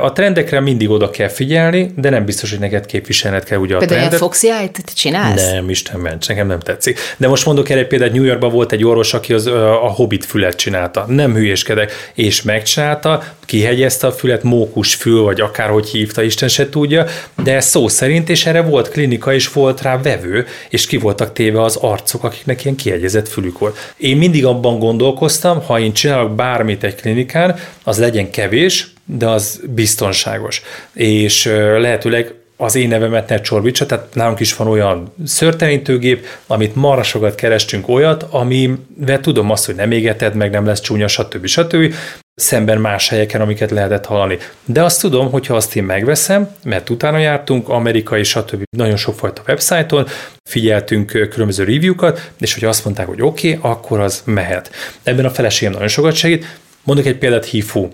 A 0.00 0.12
trendekre 0.12 0.60
mindig 0.60 0.90
oda 0.90 1.10
kell 1.10 1.28
figyelni, 1.28 1.92
de 1.96 2.10
nem 2.10 2.24
biztos, 2.24 2.50
hogy 2.50 2.58
neked 2.58 2.86
képviselned 2.86 3.44
kell 3.44 3.58
ugye 3.58 3.74
a 3.74 3.78
Például 3.78 4.00
trendet. 4.00 4.20
Például 4.20 4.30
foxy 4.30 4.50
eye 4.50 4.70
csinálsz? 4.94 5.50
Nem, 5.50 5.70
Isten 5.70 6.00
ments, 6.00 6.28
nekem 6.28 6.46
nem 6.46 6.58
tetszik. 6.58 6.98
De 7.16 7.28
most 7.28 7.46
mondok 7.46 7.68
egy 7.68 7.86
példát, 7.86 8.12
New 8.12 8.22
Yorkban 8.22 8.50
volt 8.50 8.72
egy 8.72 8.84
orvos, 8.84 9.14
aki 9.14 9.32
az, 9.32 9.46
a 9.46 9.92
Hobbit 9.96 10.24
fület 10.24 10.56
csinálta. 10.56 11.04
Nem 11.08 11.34
hülyéskedek, 11.34 12.10
és 12.14 12.42
megcsinálta, 12.42 13.22
kihegyezte 13.40 14.06
a 14.06 14.12
fület, 14.12 14.42
mókus 14.42 14.94
fül, 14.94 15.22
vagy 15.22 15.40
akárhogy 15.40 15.88
hívta, 15.88 16.22
Isten 16.22 16.48
se 16.48 16.68
tudja, 16.68 17.06
de 17.42 17.60
szó 17.60 17.88
szerint, 17.88 18.28
és 18.28 18.46
erre 18.46 18.60
volt 18.60 18.88
klinika, 18.88 19.34
és 19.34 19.52
volt 19.52 19.82
rá 19.82 20.00
vevő, 20.00 20.46
és 20.68 20.86
ki 20.86 20.96
voltak 20.96 21.32
téve 21.32 21.62
az 21.62 21.76
arcok, 21.76 22.24
akiknek 22.24 22.64
ilyen 22.64 22.76
kihegyezett 22.76 23.28
fülük 23.28 23.58
volt. 23.58 23.94
Én 23.96 24.16
mindig 24.16 24.44
abban 24.44 24.78
gondolkoztam, 24.78 25.62
ha 25.62 25.78
én 25.78 25.92
csinálok 25.92 26.34
bármit 26.34 26.84
egy 26.84 26.94
klinikán, 26.94 27.58
az 27.84 27.98
legyen 27.98 28.30
kevés, 28.30 28.94
de 29.06 29.28
az 29.28 29.60
biztonságos. 29.74 30.62
És 30.92 31.44
lehetőleg 31.78 32.34
az 32.56 32.74
én 32.74 32.88
nevemet 32.88 33.28
ne 33.28 33.40
csorbítsa, 33.40 33.86
tehát 33.86 34.14
nálunk 34.14 34.40
is 34.40 34.56
van 34.56 34.68
olyan 34.68 35.12
szörtelenítőgép, 35.24 36.26
amit 36.46 36.74
marra 36.74 37.02
sokat 37.02 37.34
kerestünk 37.34 37.88
olyat, 37.88 38.22
amivel 38.22 39.20
tudom 39.20 39.50
azt, 39.50 39.66
hogy 39.66 39.74
nem 39.74 39.90
égeted 39.90 40.34
meg, 40.34 40.50
nem 40.50 40.66
lesz 40.66 40.80
csúnya, 40.80 41.08
stb. 41.08 41.46
stb. 41.46 41.94
Szemben 42.34 42.80
más 42.80 43.08
helyeken, 43.08 43.40
amiket 43.40 43.70
lehetett 43.70 44.06
hallani. 44.06 44.38
De 44.64 44.82
azt 44.82 45.00
tudom, 45.00 45.30
hogy 45.30 45.46
ha 45.46 45.54
azt 45.54 45.76
én 45.76 45.84
megveszem, 45.84 46.50
mert 46.64 46.90
utána 46.90 47.18
jártunk, 47.18 47.68
amerikai, 47.68 48.22
stb. 48.22 48.62
nagyon 48.76 48.96
sokfajta 48.96 49.42
websájton, 49.46 50.06
figyeltünk 50.48 51.06
különböző 51.06 51.64
review-kat, 51.64 52.30
és 52.38 52.54
hogy 52.54 52.64
azt 52.64 52.84
mondták, 52.84 53.06
hogy 53.06 53.22
oké, 53.22 53.54
okay, 53.54 53.70
akkor 53.70 54.00
az 54.00 54.22
mehet. 54.24 54.70
Ebben 55.02 55.24
a 55.24 55.30
feleségem 55.30 55.72
nagyon 55.72 55.88
sokat 55.88 56.14
segít. 56.14 56.58
Mondok 56.82 57.06
egy 57.06 57.18
példát, 57.18 57.44
HIFU 57.44 57.88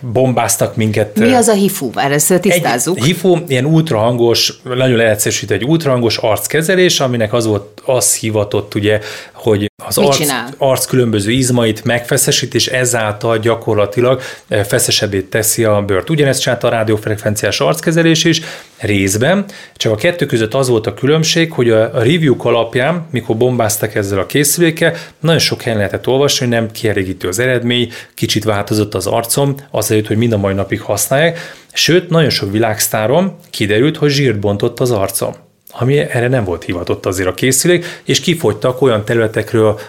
bombáztak 0.00 0.76
minket. 0.76 1.18
Mi 1.18 1.32
az 1.32 1.48
a 1.48 1.52
HIFU? 1.52 1.90
Először 1.94 2.40
tisztázzuk. 2.40 2.96
Egy 2.96 3.04
HIFU 3.04 3.36
ilyen 3.46 3.64
ultrahangos, 3.64 4.60
nagyon 4.62 4.96
leegyszerűsítő, 4.96 5.54
egy 5.54 5.64
ultrahangos 5.64 6.16
arckezelés, 6.16 7.00
aminek 7.00 7.32
az 7.32 7.46
volt, 7.46 7.77
az 7.88 8.14
hivatott 8.14 8.74
ugye, 8.74 9.00
hogy 9.32 9.70
az 9.84 9.98
arc, 9.98 10.32
arc 10.58 10.86
különböző 10.86 11.30
izmait 11.30 11.84
megfeszesít, 11.84 12.54
és 12.54 12.66
ezáltal 12.66 13.38
gyakorlatilag 13.38 14.20
feszesebbé 14.48 15.20
teszi 15.20 15.64
a 15.64 15.82
bőrt. 15.82 16.10
Ugyanezt 16.10 16.40
csinálta 16.40 16.66
a 16.66 16.70
rádiófrekvenciás 16.70 17.60
arckezelés 17.60 18.24
is, 18.24 18.40
részben, 18.78 19.44
csak 19.76 19.92
a 19.92 19.96
kettő 19.96 20.26
között 20.26 20.54
az 20.54 20.68
volt 20.68 20.86
a 20.86 20.94
különbség, 20.94 21.52
hogy 21.52 21.70
a 21.70 21.90
review 21.92 22.34
alapján, 22.38 23.06
mikor 23.10 23.36
bombáztak 23.36 23.94
ezzel 23.94 24.18
a 24.18 24.26
készülékkel, 24.26 24.94
nagyon 25.20 25.38
sok 25.38 25.62
helyen 25.62 25.78
lehetett 25.78 26.06
olvasni, 26.06 26.46
hogy 26.46 26.54
nem 26.54 26.70
kielégítő 26.70 27.28
az 27.28 27.38
eredmény, 27.38 27.92
kicsit 28.14 28.44
változott 28.44 28.94
az 28.94 29.06
arcom, 29.06 29.54
azért, 29.70 30.06
hogy 30.06 30.16
mind 30.16 30.32
a 30.32 30.38
mai 30.38 30.54
napig 30.54 30.80
használják, 30.80 31.54
sőt, 31.72 32.10
nagyon 32.10 32.30
sok 32.30 32.52
világsztárom 32.52 33.36
kiderült, 33.50 33.96
hogy 33.96 34.10
zsírt 34.10 34.38
bontott 34.38 34.80
az 34.80 34.90
arcom 34.90 35.46
ami 35.70 35.98
erre 35.98 36.28
nem 36.28 36.44
volt 36.44 36.64
hivatott 36.64 37.06
azért 37.06 37.28
a 37.28 37.34
készülék, 37.34 38.00
és 38.04 38.20
kifogytak 38.20 38.82
olyan 38.82 39.04
területekről 39.04 39.80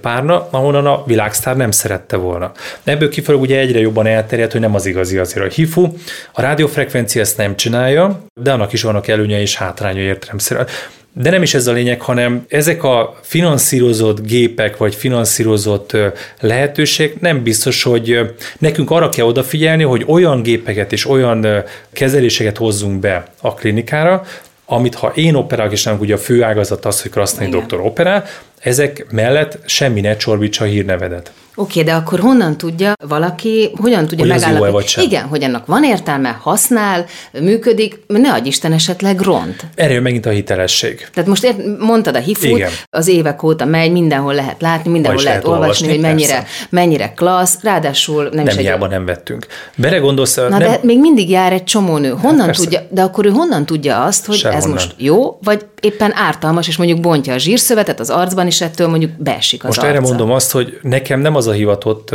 párna, 0.00 0.48
ahonnan 0.50 0.86
a 0.86 1.02
világsztár 1.06 1.56
nem 1.56 1.70
szerette 1.70 2.16
volna. 2.16 2.52
Ebből 2.84 3.08
kifolyólag 3.08 3.46
ugye 3.46 3.58
egyre 3.58 3.80
jobban 3.80 4.06
elterjedt, 4.06 4.52
hogy 4.52 4.60
nem 4.60 4.74
az 4.74 4.86
igazi 4.86 5.18
azért 5.18 5.46
a 5.46 5.54
HIFU. 5.54 5.92
A 6.32 6.40
rádiófrekvencia 6.40 7.20
ezt 7.20 7.36
nem 7.36 7.56
csinálja, 7.56 8.24
de 8.40 8.52
annak 8.52 8.72
is 8.72 8.82
vannak 8.82 9.08
előnye 9.08 9.40
és 9.40 9.56
hátránya 9.56 10.00
értelemszerűen. 10.00 10.66
De 11.12 11.30
nem 11.30 11.42
is 11.42 11.54
ez 11.54 11.66
a 11.66 11.72
lényeg, 11.72 12.00
hanem 12.00 12.44
ezek 12.48 12.82
a 12.84 13.18
finanszírozott 13.22 14.26
gépek, 14.26 14.76
vagy 14.76 14.94
finanszírozott 14.94 15.96
lehetőség 16.40 17.16
nem 17.20 17.42
biztos, 17.42 17.82
hogy 17.82 18.34
nekünk 18.58 18.90
arra 18.90 19.08
kell 19.08 19.24
odafigyelni, 19.24 19.82
hogy 19.82 20.04
olyan 20.06 20.42
gépeket 20.42 20.92
és 20.92 21.06
olyan 21.06 21.46
kezeléseket 21.92 22.56
hozzunk 22.56 23.00
be 23.00 23.24
a 23.40 23.54
klinikára, 23.54 24.24
amit 24.72 24.94
ha 24.94 25.12
én 25.14 25.34
operálok, 25.34 25.72
és 25.72 25.84
nem 25.84 25.98
ugye 25.98 26.14
a 26.14 26.18
fő 26.18 26.42
ágazat 26.42 26.84
az, 26.84 27.02
hogy 27.02 27.10
Krasznai 27.10 27.48
doktor 27.48 27.80
operál, 27.80 28.24
ezek 28.60 29.06
mellett 29.10 29.58
semmi 29.64 30.00
ne 30.00 30.16
csorbítsa 30.16 30.64
a 30.64 30.66
hírnevedet. 30.66 31.32
Oké, 31.54 31.82
de 31.82 31.92
akkor 31.92 32.20
honnan 32.20 32.56
tudja 32.56 32.92
valaki, 33.08 33.70
hogyan 33.76 34.06
tudja 34.06 34.24
hogy 34.24 34.34
megállapítani? 34.34 34.72
vagy 34.72 34.86
sem. 34.86 35.04
Igen, 35.04 35.24
hogy 35.24 35.42
ennek 35.42 35.66
van 35.66 35.84
értelme, 35.84 36.38
használ, 36.40 37.06
működik, 37.32 38.00
ne 38.06 38.32
adj 38.32 38.48
Isten 38.48 38.72
esetleg 38.72 39.20
ront. 39.20 39.66
Erről 39.74 40.00
megint 40.00 40.26
a 40.26 40.30
hitelesség. 40.30 41.08
Tehát 41.14 41.28
most 41.28 41.44
ért, 41.44 41.78
mondtad 41.78 42.16
a 42.16 42.18
hifut, 42.18 42.62
az 42.90 43.08
évek 43.08 43.42
óta 43.42 43.64
megy, 43.64 43.92
mindenhol 43.92 44.34
lehet 44.34 44.60
látni, 44.60 44.90
mindenhol 44.90 45.22
lehet, 45.22 45.42
lehet 45.42 45.58
olvasni, 45.58 45.86
olvasni, 45.86 46.08
hogy 46.08 46.16
mennyire, 46.16 46.46
mennyire 46.68 47.12
klassz, 47.16 47.58
ráadásul 47.62 48.22
nem, 48.22 48.44
nem 48.44 48.58
is 48.58 48.66
egy... 48.66 48.78
nem 48.78 49.04
vettünk. 49.04 49.46
Bere 49.76 49.98
gondolsz, 49.98 50.34
Na 50.34 50.48
nem... 50.48 50.58
de 50.58 50.80
még 50.82 51.00
mindig 51.00 51.30
jár 51.30 51.52
egy 51.52 51.64
csomó 51.64 51.96
nő. 51.96 52.10
Honnan 52.10 52.46
hát 52.46 52.56
tudja, 52.56 52.80
de 52.90 53.02
akkor 53.02 53.26
ő 53.26 53.28
honnan 53.28 53.66
tudja 53.66 54.04
azt, 54.04 54.26
hogy 54.26 54.36
Sehonnan. 54.36 54.62
ez 54.62 54.70
most 54.72 54.94
jó, 54.96 55.38
vagy 55.42 55.66
éppen 55.80 56.12
ártalmas, 56.14 56.68
és 56.68 56.76
mondjuk 56.76 57.00
bontja 57.00 57.34
a 57.34 57.38
zsírszövetet 57.38 58.00
az 58.00 58.10
arcban, 58.10 58.46
és 58.46 58.60
ettől 58.60 58.88
mondjuk 58.88 59.10
beesik 59.18 59.60
az 59.60 59.66
Most 59.66 59.78
arca. 59.78 59.90
erre 59.90 60.00
mondom 60.00 60.30
azt, 60.30 60.52
hogy 60.52 60.78
nekem 60.82 61.20
nem 61.20 61.36
az 61.40 61.46
a 61.46 61.52
hivatott 61.52 62.10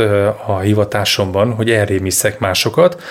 a 0.46 0.58
hivatásomban, 0.58 1.52
hogy 1.52 1.70
elrémiszek 1.70 2.38
másokat, 2.38 3.02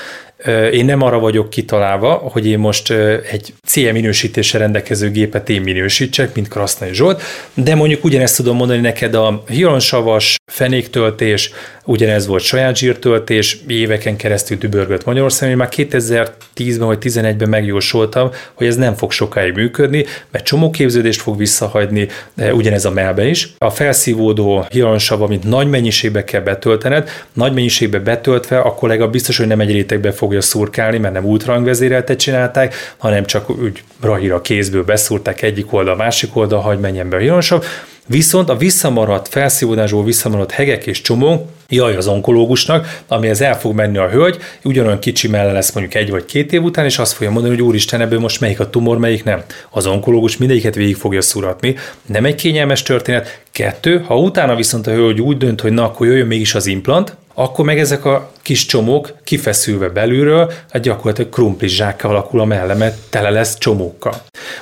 én 0.71 0.85
nem 0.85 1.01
arra 1.01 1.19
vagyok 1.19 1.49
kitalálva, 1.49 2.13
hogy 2.13 2.47
én 2.47 2.59
most 2.59 2.91
egy 3.31 3.53
CE 3.63 3.91
minősítéssel 3.91 4.59
rendelkező 4.59 5.11
gépet 5.11 5.49
én 5.49 5.61
minősítsek, 5.61 6.35
mint 6.35 6.47
Krasznai 6.47 6.93
Zsolt, 6.93 7.21
de 7.53 7.75
mondjuk 7.75 8.03
ugyanezt 8.03 8.35
tudom 8.35 8.55
mondani 8.55 8.79
neked 8.79 9.13
a 9.13 9.43
hironsavas, 9.47 10.35
fenéktöltés, 10.51 11.51
ugyanez 11.85 12.27
volt 12.27 12.43
saját 12.43 12.75
zsírtöltés, 12.75 13.57
éveken 13.67 14.15
keresztül 14.15 14.57
dübörgött 14.57 15.05
Magyarországon, 15.05 15.49
én 15.49 15.57
már 15.57 15.69
2010-ben 15.71 16.87
vagy 16.87 16.97
2011-ben 17.01 17.49
megjósoltam, 17.49 18.29
hogy 18.53 18.67
ez 18.67 18.75
nem 18.75 18.95
fog 18.95 19.11
sokáig 19.11 19.53
működni, 19.53 20.05
mert 20.31 20.45
csomó 20.45 20.69
képződést 20.69 21.21
fog 21.21 21.37
visszahagyni, 21.37 22.07
ugyanez 22.51 22.85
a 22.85 22.91
melben 22.91 23.27
is. 23.27 23.53
A 23.57 23.69
felszívódó 23.69 24.65
hironsav, 24.69 25.21
amit 25.21 25.43
nagy 25.43 25.69
mennyiségbe 25.69 26.23
kell 26.23 26.41
betöltened, 26.41 27.09
nagy 27.33 27.53
mennyiségbe 27.53 27.99
betöltve, 27.99 28.59
akkor 28.59 28.89
legalább 28.89 29.11
biztos, 29.11 29.37
hogy 29.37 29.47
nem 29.47 29.59
egy 29.59 29.71
rétegbe 29.71 30.11
fogja 30.25 30.41
szurkálni, 30.41 30.97
mert 30.97 31.13
nem 31.13 31.25
ultrahangvezéreltet 31.25 32.19
csinálták, 32.19 32.75
hanem 32.97 33.25
csak 33.25 33.49
úgy 33.49 33.83
rahira 34.01 34.41
kézből 34.41 34.83
beszúrták 34.83 35.41
egyik 35.41 35.73
oldal, 35.73 35.95
másik 35.95 36.35
oldal, 36.35 36.59
hagy 36.59 36.79
menjen 36.79 37.09
be 37.09 37.15
a 37.15 37.19
hironsav, 37.19 37.63
Viszont 38.07 38.49
a 38.49 38.55
visszamaradt, 38.55 39.27
felszívódásból 39.27 40.03
visszamaradt 40.03 40.51
hegek 40.51 40.85
és 40.85 41.01
csomó, 41.01 41.49
jaj 41.67 41.95
az 41.95 42.07
onkológusnak, 42.07 43.01
amihez 43.07 43.41
el 43.41 43.59
fog 43.59 43.75
menni 43.75 43.97
a 43.97 44.09
hölgy, 44.09 44.37
ugyanolyan 44.63 44.99
kicsi 44.99 45.27
melle 45.27 45.51
lesz 45.51 45.71
mondjuk 45.71 45.95
egy 45.95 46.09
vagy 46.09 46.25
két 46.25 46.53
év 46.53 46.63
után, 46.63 46.85
és 46.85 46.97
azt 46.97 47.13
fogja 47.13 47.31
mondani, 47.31 47.55
hogy 47.55 47.63
úristen, 47.63 48.01
ebből 48.01 48.19
most 48.19 48.39
melyik 48.39 48.59
a 48.59 48.69
tumor, 48.69 48.97
melyik 48.97 49.23
nem. 49.23 49.43
Az 49.69 49.85
onkológus 49.85 50.37
mindegyiket 50.37 50.75
végig 50.75 50.95
fogja 50.95 51.21
szuratni. 51.21 51.75
Nem 52.05 52.25
egy 52.25 52.35
kényelmes 52.35 52.83
történet. 52.83 53.41
Kettő, 53.51 54.03
ha 54.07 54.17
utána 54.17 54.55
viszont 54.55 54.87
a 54.87 54.91
hölgy 54.91 55.21
úgy 55.21 55.37
dönt, 55.37 55.61
hogy 55.61 55.71
na, 55.71 55.83
akkor 55.83 56.07
jöjjön 56.07 56.27
mégis 56.27 56.55
az 56.55 56.65
implant, 56.65 57.15
akkor 57.37 57.65
meg 57.65 57.79
ezek 57.79 58.05
a 58.05 58.31
kis 58.41 58.65
csomók 58.65 59.13
kifeszülve 59.23 59.89
belülről, 59.89 60.51
hát 60.71 60.81
gyakorlatilag 60.81 61.31
krumplis 61.31 61.75
zsákkal 61.75 62.11
alakul 62.11 62.39
a 62.39 62.45
mellemet, 62.45 62.97
tele 63.09 63.29
lesz 63.29 63.57
csomókkal. 63.57 64.15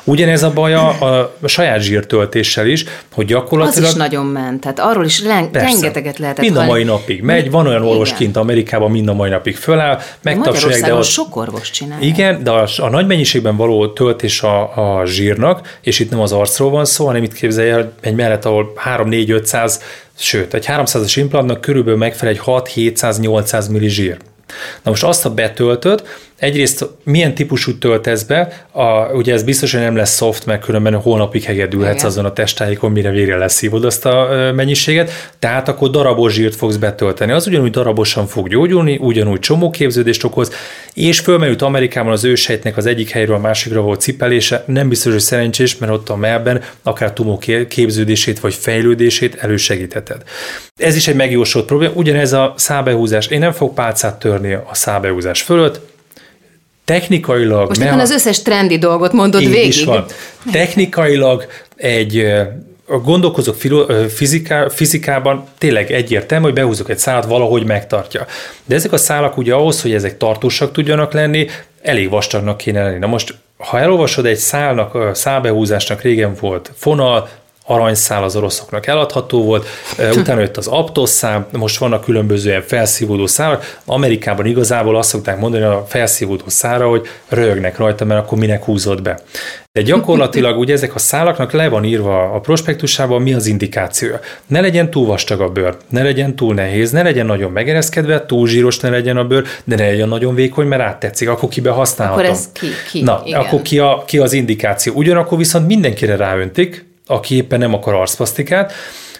Ugyanez 0.03 0.43
a 0.43 0.51
baj 0.51 0.73
a, 0.73 0.87
a, 0.87 1.31
saját 1.45 1.81
zsírtöltéssel 1.81 2.67
is, 2.67 2.85
hogy 3.13 3.25
gyakorlatilag... 3.25 3.83
Az 3.83 3.91
is 3.91 3.97
nagyon 3.97 4.25
ment, 4.25 4.61
tehát 4.61 4.79
arról 4.79 5.05
is 5.05 5.21
len, 5.21 5.49
rengeteget 5.51 6.17
lehetett 6.17 6.43
Mind 6.43 6.57
a 6.57 6.63
mai 6.63 6.83
napig 6.83 7.21
megy, 7.21 7.51
van 7.51 7.67
olyan 7.67 7.83
orvos 7.83 8.13
kint 8.13 8.37
Amerikában, 8.37 8.91
mind 8.91 9.07
a 9.07 9.13
mai 9.13 9.29
napig 9.29 9.55
föláll, 9.55 9.99
megtapsolják, 10.21 10.81
de 10.81 10.93
az... 10.93 11.07
sok 11.07 11.35
orvos 11.35 11.69
csinálja. 11.69 12.07
Igen, 12.07 12.43
de 12.43 12.51
a, 12.51 12.67
a 12.77 12.89
nagy 12.89 13.07
mennyiségben 13.07 13.55
való 13.55 13.87
töltés 13.87 14.41
a, 14.41 14.99
a 14.99 15.05
zsírnak, 15.05 15.77
és 15.81 15.99
itt 15.99 16.09
nem 16.09 16.19
az 16.19 16.31
arcról 16.31 16.69
van 16.69 16.85
szó, 16.85 17.05
hanem 17.05 17.23
itt 17.23 17.33
képzelj 17.33 17.69
el 17.69 17.93
egy 18.01 18.15
mellett, 18.15 18.45
ahol 18.45 18.73
3-4-500 18.85 19.73
Sőt, 20.17 20.53
egy 20.53 20.65
300-as 20.67 21.13
implantnak 21.15 21.61
körülbelül 21.61 21.99
megfelel 21.99 22.33
egy 22.33 22.41
6-700-800 22.45 23.71
milli 23.71 23.87
zsír. 23.87 24.17
Na 24.83 24.89
most 24.89 25.03
azt 25.03 25.25
a 25.25 25.33
betöltött, 25.33 26.07
egyrészt 26.43 26.89
milyen 27.03 27.35
típusú 27.35 27.77
töltesz 27.77 28.23
be, 28.23 28.65
a, 28.71 29.13
ugye 29.13 29.33
ez 29.33 29.43
biztos, 29.43 29.71
hogy 29.71 29.81
nem 29.81 29.95
lesz 29.95 30.15
soft, 30.15 30.45
mert 30.45 30.63
különben 30.63 30.95
holnapig 30.95 31.43
hegedülhetsz 31.43 31.95
Igen. 31.95 32.05
azon 32.05 32.25
a 32.25 32.33
testájékon, 32.33 32.91
mire 32.91 33.09
végre 33.09 33.37
leszívod 33.37 33.85
azt 33.85 34.05
a 34.05 34.51
mennyiséget, 34.55 35.11
tehát 35.39 35.67
akkor 35.67 35.89
darabos 35.89 36.33
zsírt 36.33 36.55
fogsz 36.55 36.75
betölteni. 36.75 37.31
Az 37.31 37.47
ugyanúgy 37.47 37.71
darabosan 37.71 38.27
fog 38.27 38.49
gyógyulni, 38.49 38.97
ugyanúgy 39.01 39.39
csomóképződést 39.39 40.23
okoz, 40.23 40.51
és 40.93 41.19
fölmerült 41.19 41.61
Amerikában 41.61 42.11
az 42.11 42.23
ősejtnek 42.23 42.77
az 42.77 42.85
egyik 42.85 43.09
helyről 43.09 43.35
a 43.35 43.39
másikra 43.39 43.81
volt 43.81 44.01
cipelése, 44.01 44.63
nem 44.67 44.89
biztos, 44.89 45.11
hogy 45.11 45.21
szerencsés, 45.21 45.77
mert 45.77 45.91
ott 45.91 46.09
a 46.09 46.15
melben 46.15 46.61
akár 46.83 47.13
tumor 47.13 47.37
képződését 47.67 48.39
vagy 48.39 48.53
fejlődését 48.53 49.35
elősegítheted. 49.35 50.23
Ez 50.75 50.95
is 50.95 51.07
egy 51.07 51.15
megjósolt 51.15 51.65
probléma, 51.65 51.93
ugyanez 51.95 52.33
a 52.33 52.53
szábehúzás. 52.57 53.27
Én 53.27 53.39
nem 53.39 53.51
fogok 53.51 53.75
pálcát 53.75 54.19
törni 54.19 54.53
a 54.53 54.69
szábehúzás 54.71 55.41
fölött, 55.41 55.92
technikailag... 56.85 57.67
Most 57.67 57.79
meha... 57.79 58.01
az 58.01 58.11
összes 58.11 58.41
trendi 58.41 58.77
dolgot 58.77 59.13
mondod 59.13 59.41
Így 59.41 59.49
végig. 59.49 59.67
Is 59.67 59.83
van. 59.83 60.05
Technikailag 60.51 61.47
egy 61.75 62.25
a 62.87 62.97
gondolkozók 62.97 63.55
fiziká, 64.09 64.67
fizikában 64.69 65.47
tényleg 65.57 65.91
egyértelmű, 65.91 66.45
hogy 66.45 66.53
behúzok 66.53 66.89
egy 66.89 66.99
szálat, 66.99 67.25
valahogy 67.25 67.65
megtartja. 67.65 68.25
De 68.65 68.75
ezek 68.75 68.91
a 68.91 68.97
szálak 68.97 69.37
ugye 69.37 69.53
ahhoz, 69.53 69.81
hogy 69.81 69.93
ezek 69.93 70.17
tartósak 70.17 70.71
tudjanak 70.71 71.13
lenni, 71.13 71.47
elég 71.81 72.09
vastagnak 72.09 72.57
kéne 72.57 72.83
lenni. 72.83 72.99
Na 72.99 73.07
most, 73.07 73.35
ha 73.57 73.79
elolvasod 73.79 74.25
egy 74.25 74.37
szálnak, 74.37 75.15
szálbehúzásnak 75.15 76.01
régen 76.01 76.35
volt 76.39 76.71
fonal, 76.75 77.29
aranyszál 77.65 78.23
az 78.23 78.35
oroszoknak 78.35 78.87
eladható 78.87 79.43
volt, 79.43 79.67
utána 80.15 80.39
jött 80.39 80.57
az 80.57 80.67
aptosszám, 80.67 81.45
most 81.51 81.77
vannak 81.77 82.03
különböző 82.03 82.49
ilyen 82.49 82.61
felszívódó 82.61 83.27
szálak. 83.27 83.79
Amerikában 83.85 84.45
igazából 84.45 84.97
azt 84.97 85.09
szokták 85.09 85.39
mondani 85.39 85.63
a 85.63 85.85
felszívódó 85.87 86.43
szára, 86.47 86.89
hogy 86.89 87.07
rögnek 87.27 87.77
rajta, 87.77 88.05
mert 88.05 88.21
akkor 88.21 88.37
minek 88.37 88.63
húzott 88.63 89.01
be. 89.01 89.19
De 89.71 89.81
gyakorlatilag 89.81 90.59
ugye 90.59 90.73
ezek 90.73 90.95
a 90.95 90.99
szálaknak 90.99 91.51
le 91.51 91.67
van 91.67 91.83
írva 91.83 92.31
a 92.33 92.39
prospektusában, 92.39 93.21
mi 93.21 93.33
az 93.33 93.45
indikációja. 93.45 94.19
Ne 94.47 94.61
legyen 94.61 94.89
túl 94.89 95.05
vastag 95.05 95.41
a 95.41 95.49
bőr, 95.49 95.77
ne 95.89 96.03
legyen 96.03 96.35
túl 96.35 96.53
nehéz, 96.53 96.91
ne 96.91 97.03
legyen 97.03 97.25
nagyon 97.25 97.51
megereszkedve, 97.51 98.25
túl 98.25 98.47
zsíros 98.47 98.79
ne 98.79 98.89
legyen 98.89 99.17
a 99.17 99.23
bőr, 99.23 99.43
de 99.63 99.75
ne 99.75 99.85
legyen 99.85 100.07
nagyon 100.07 100.35
vékony, 100.35 100.67
mert 100.67 100.81
áttetszik, 100.81 101.29
akkor 101.29 101.49
kibe 101.49 101.69
használhatom. 101.69 102.23
Akkor 102.23 102.35
ez 102.35 102.49
ki, 102.53 102.67
ki 102.91 103.01
Na, 103.01 103.21
igen. 103.25 103.39
akkor 103.39 103.61
ki, 103.61 103.79
a, 103.79 104.03
ki 104.07 104.17
az 104.17 104.33
indikáció. 104.33 104.93
Ugyanakkor 104.93 105.37
viszont 105.37 105.67
mindenkire 105.67 106.15
ráöntik, 106.15 106.85
aki 107.13 107.35
éppen 107.35 107.59
nem 107.59 107.73
akar 107.73 107.93
arcplasztikát, 107.93 108.73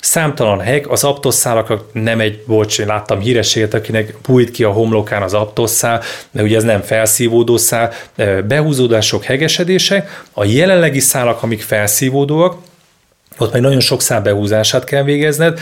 Számtalan 0.04 0.60
heg, 0.60 0.88
az 0.88 1.04
aptosszálak 1.04 1.74
nem 1.94 2.20
egy, 2.20 2.44
bocs, 2.48 2.80
én 2.80 2.86
láttam 2.88 3.20
hírességet, 3.20 3.74
akinek 3.74 4.16
bújt 4.26 4.52
ki 4.52 4.64
a 4.64 4.72
homlokán 4.72 5.22
az 5.22 5.34
aptosszál, 5.34 6.02
de 6.32 6.42
ugye 6.42 6.56
ez 6.56 6.64
nem 6.64 6.82
felszívódó 6.82 7.58
szál, 7.58 7.94
behúzódások, 8.48 9.24
hegesedések. 9.24 10.24
A 10.32 10.44
jelenlegi 10.44 11.00
szálak, 11.00 11.44
amik 11.44 11.62
felszívódóak, 11.62 12.56
ott 13.38 13.52
meg 13.52 13.62
nagyon 13.62 13.80
sok 13.80 14.02
szál 14.02 14.22
behúzását 14.22 14.84
kell 14.84 15.04
végezned, 15.04 15.60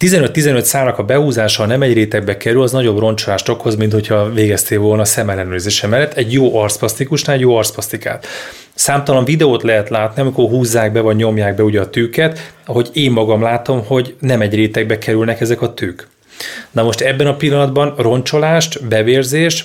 15-15 0.00 0.62
szálnak 0.62 0.98
a 0.98 1.02
behúzása, 1.02 1.62
ha 1.62 1.68
nem 1.68 1.82
egy 1.82 1.92
rétegbe 1.92 2.36
kerül, 2.36 2.62
az 2.62 2.72
nagyobb 2.72 2.98
roncsolást 2.98 3.48
okoz, 3.48 3.76
mint 3.76 3.92
hogyha 3.92 4.32
végeztél 4.32 4.78
volna 4.78 5.04
szemellenőrzése 5.04 5.86
mellett 5.86 6.14
egy 6.14 6.32
jó 6.32 6.58
arcplasztikusnál 6.58 7.36
egy 7.36 7.42
jó 7.42 7.56
arcplasztikát. 7.56 8.26
Számtalan 8.74 9.24
videót 9.24 9.62
lehet 9.62 9.88
látni, 9.88 10.22
amikor 10.22 10.48
húzzák 10.48 10.92
be 10.92 11.00
vagy 11.00 11.16
nyomják 11.16 11.54
be 11.54 11.62
ugye 11.62 11.80
a 11.80 11.90
tűket, 11.90 12.52
ahogy 12.66 12.90
én 12.92 13.10
magam 13.10 13.42
látom, 13.42 13.84
hogy 13.86 14.14
nem 14.20 14.40
egy 14.40 14.54
rétegbe 14.54 14.98
kerülnek 14.98 15.40
ezek 15.40 15.62
a 15.62 15.74
tűk. 15.74 16.08
Na 16.70 16.82
most 16.82 17.00
ebben 17.00 17.26
a 17.26 17.36
pillanatban 17.36 17.94
roncsolást, 17.96 18.86
bevérzést, 18.86 19.64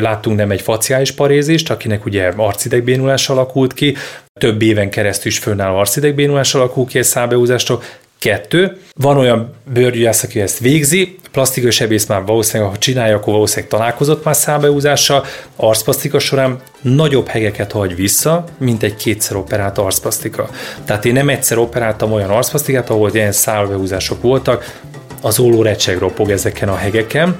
láttunk 0.00 0.36
nem 0.36 0.50
egy 0.50 0.60
faciális 0.60 1.10
parézist, 1.10 1.70
akinek 1.70 2.04
ugye 2.04 2.32
arcidegbénulás 2.36 3.28
alakult 3.28 3.74
ki, 3.74 3.96
több 4.40 4.62
éven 4.62 4.90
keresztül 4.90 5.30
is 5.30 5.38
fönnálló 5.38 5.76
arcidegbénulás 5.76 6.54
alakul 6.54 6.86
ki 6.86 6.98
egy 6.98 7.04
szábehúzástól, 7.04 7.82
Kettő, 8.22 8.76
van 8.94 9.16
olyan 9.16 9.54
bőrgyógyász, 9.72 10.22
aki 10.22 10.40
ezt 10.40 10.58
végzi, 10.58 11.18
plastikai 11.32 11.70
sebész 11.70 12.06
már 12.06 12.24
valószínűleg, 12.24 12.72
ha 12.72 12.78
csinálja, 12.78 13.16
akkor 13.16 13.32
valószínűleg 13.32 13.70
találkozott 13.70 14.24
már 14.24 14.36
szábehúzással, 14.36 15.24
arcplasztika 15.56 16.18
során 16.18 16.60
nagyobb 16.80 17.26
hegeket 17.26 17.72
hagy 17.72 17.94
vissza, 17.94 18.44
mint 18.58 18.82
egy 18.82 18.94
kétszer 18.94 19.36
operált 19.36 19.78
arcplasztika. 19.78 20.48
Tehát 20.84 21.04
én 21.04 21.12
nem 21.12 21.28
egyszer 21.28 21.58
operáltam 21.58 22.12
olyan 22.12 22.30
arcplasztikát, 22.30 22.90
ahol 22.90 23.10
ilyen 23.12 23.32
szábehúzások 23.32 24.22
voltak, 24.22 24.80
az 25.20 25.38
óló 25.38 25.62
recseg 25.62 25.98
ropog 25.98 26.30
ezeken 26.30 26.68
a 26.68 26.76
hegeken, 26.76 27.36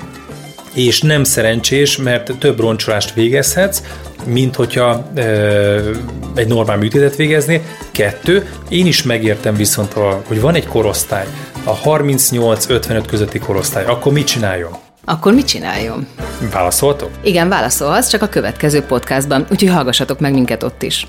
és 0.74 1.00
nem 1.00 1.24
szerencsés, 1.24 1.96
mert 1.96 2.32
több 2.38 2.60
roncsolást 2.60 3.14
végezhetsz, 3.14 3.82
mint 4.24 4.56
hogyha 4.56 5.10
e, 5.14 5.22
egy 6.34 6.48
normál 6.48 6.76
műtétet 6.76 7.16
végezni. 7.16 7.62
Kettő, 7.90 8.50
én 8.68 8.86
is 8.86 9.02
megértem 9.02 9.54
viszont, 9.54 9.94
a, 9.94 10.22
hogy 10.26 10.40
van 10.40 10.54
egy 10.54 10.66
korosztály, 10.66 11.26
a 11.64 11.80
38-55 11.80 13.02
közötti 13.06 13.38
korosztály, 13.38 13.84
akkor 13.84 14.12
mit 14.12 14.26
csináljon? 14.26 14.70
Akkor 15.04 15.34
mit 15.34 15.46
csináljon? 15.46 16.06
Válaszoltok? 16.52 17.10
Igen, 17.22 17.48
válaszolhatsz, 17.48 18.08
csak 18.08 18.22
a 18.22 18.28
következő 18.28 18.82
podcastban, 18.82 19.46
úgyhogy 19.50 19.70
hallgassatok 19.70 20.20
meg 20.20 20.32
minket 20.32 20.62
ott 20.62 20.82
is. 20.82 21.06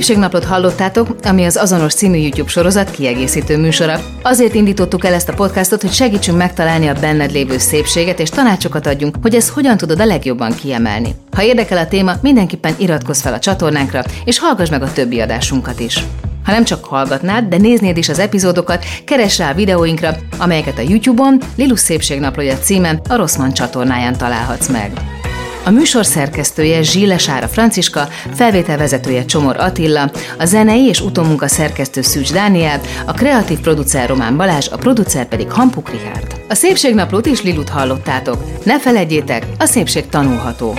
Szépségnaplót 0.00 0.44
hallottátok, 0.44 1.16
ami 1.22 1.44
az 1.44 1.56
azonos 1.56 1.94
című 1.94 2.16
YouTube 2.16 2.50
sorozat 2.50 2.90
kiegészítő 2.90 3.58
műsora. 3.58 4.00
Azért 4.22 4.54
indítottuk 4.54 5.04
el 5.04 5.14
ezt 5.14 5.28
a 5.28 5.34
podcastot, 5.34 5.80
hogy 5.80 5.92
segítsünk 5.92 6.36
megtalálni 6.38 6.86
a 6.86 6.94
benned 7.00 7.30
lévő 7.30 7.58
szépséget, 7.58 8.20
és 8.20 8.30
tanácsokat 8.30 8.86
adjunk, 8.86 9.16
hogy 9.22 9.34
ezt 9.34 9.48
hogyan 9.48 9.76
tudod 9.76 10.00
a 10.00 10.04
legjobban 10.04 10.54
kiemelni. 10.54 11.14
Ha 11.32 11.42
érdekel 11.42 11.78
a 11.78 11.88
téma, 11.88 12.14
mindenképpen 12.22 12.74
iratkozz 12.78 13.20
fel 13.20 13.32
a 13.32 13.38
csatornánkra, 13.38 14.02
és 14.24 14.38
hallgass 14.38 14.68
meg 14.68 14.82
a 14.82 14.92
többi 14.92 15.20
adásunkat 15.20 15.80
is. 15.80 16.04
Ha 16.44 16.52
nem 16.52 16.64
csak 16.64 16.84
hallgatnád, 16.84 17.48
de 17.48 17.56
néznéd 17.56 17.96
is 17.96 18.08
az 18.08 18.18
epizódokat, 18.18 18.84
keress 19.04 19.38
rá 19.38 19.50
a 19.50 19.54
videóinkra, 19.54 20.16
amelyeket 20.38 20.78
a 20.78 20.84
YouTube-on 20.88 21.40
Lilus 21.56 21.80
Szépségnaplója 21.80 22.58
címen 22.58 23.00
a 23.08 23.16
Rosszman 23.16 23.52
csatornáján 23.52 24.16
találhatsz 24.16 24.68
meg. 24.68 25.19
A 25.64 25.70
műsor 25.70 26.06
szerkesztője 26.06 26.82
Zsíles 26.82 27.28
Ára 27.28 27.48
Franciska, 27.48 28.08
felvételvezetője 28.34 29.24
Csomor 29.24 29.56
Attila, 29.56 30.10
a 30.38 30.44
zenei 30.44 30.84
és 30.84 31.00
utómunka 31.00 31.48
szerkesztő 31.48 32.02
Szűcs 32.02 32.32
Dániel, 32.32 32.80
a 33.06 33.12
kreatív 33.12 33.60
producer 33.60 34.08
Román 34.08 34.36
Balázs, 34.36 34.68
a 34.68 34.76
producer 34.76 35.28
pedig 35.28 35.50
Hampuk 35.50 35.90
Richard. 35.90 36.40
A 36.48 36.54
Szépségnaplót 36.54 37.26
is 37.26 37.42
Lilut 37.42 37.68
hallottátok. 37.68 38.64
Ne 38.64 38.80
felejtjétek, 38.80 39.46
a 39.58 39.64
szépség 39.64 40.08
tanulható. 40.08 40.74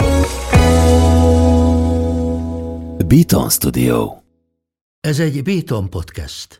Beaton 3.07 3.49
Studio. 3.49 4.13
Ez 4.99 5.19
egy 5.19 5.43
Beaton 5.43 5.89
podcast. 5.89 6.59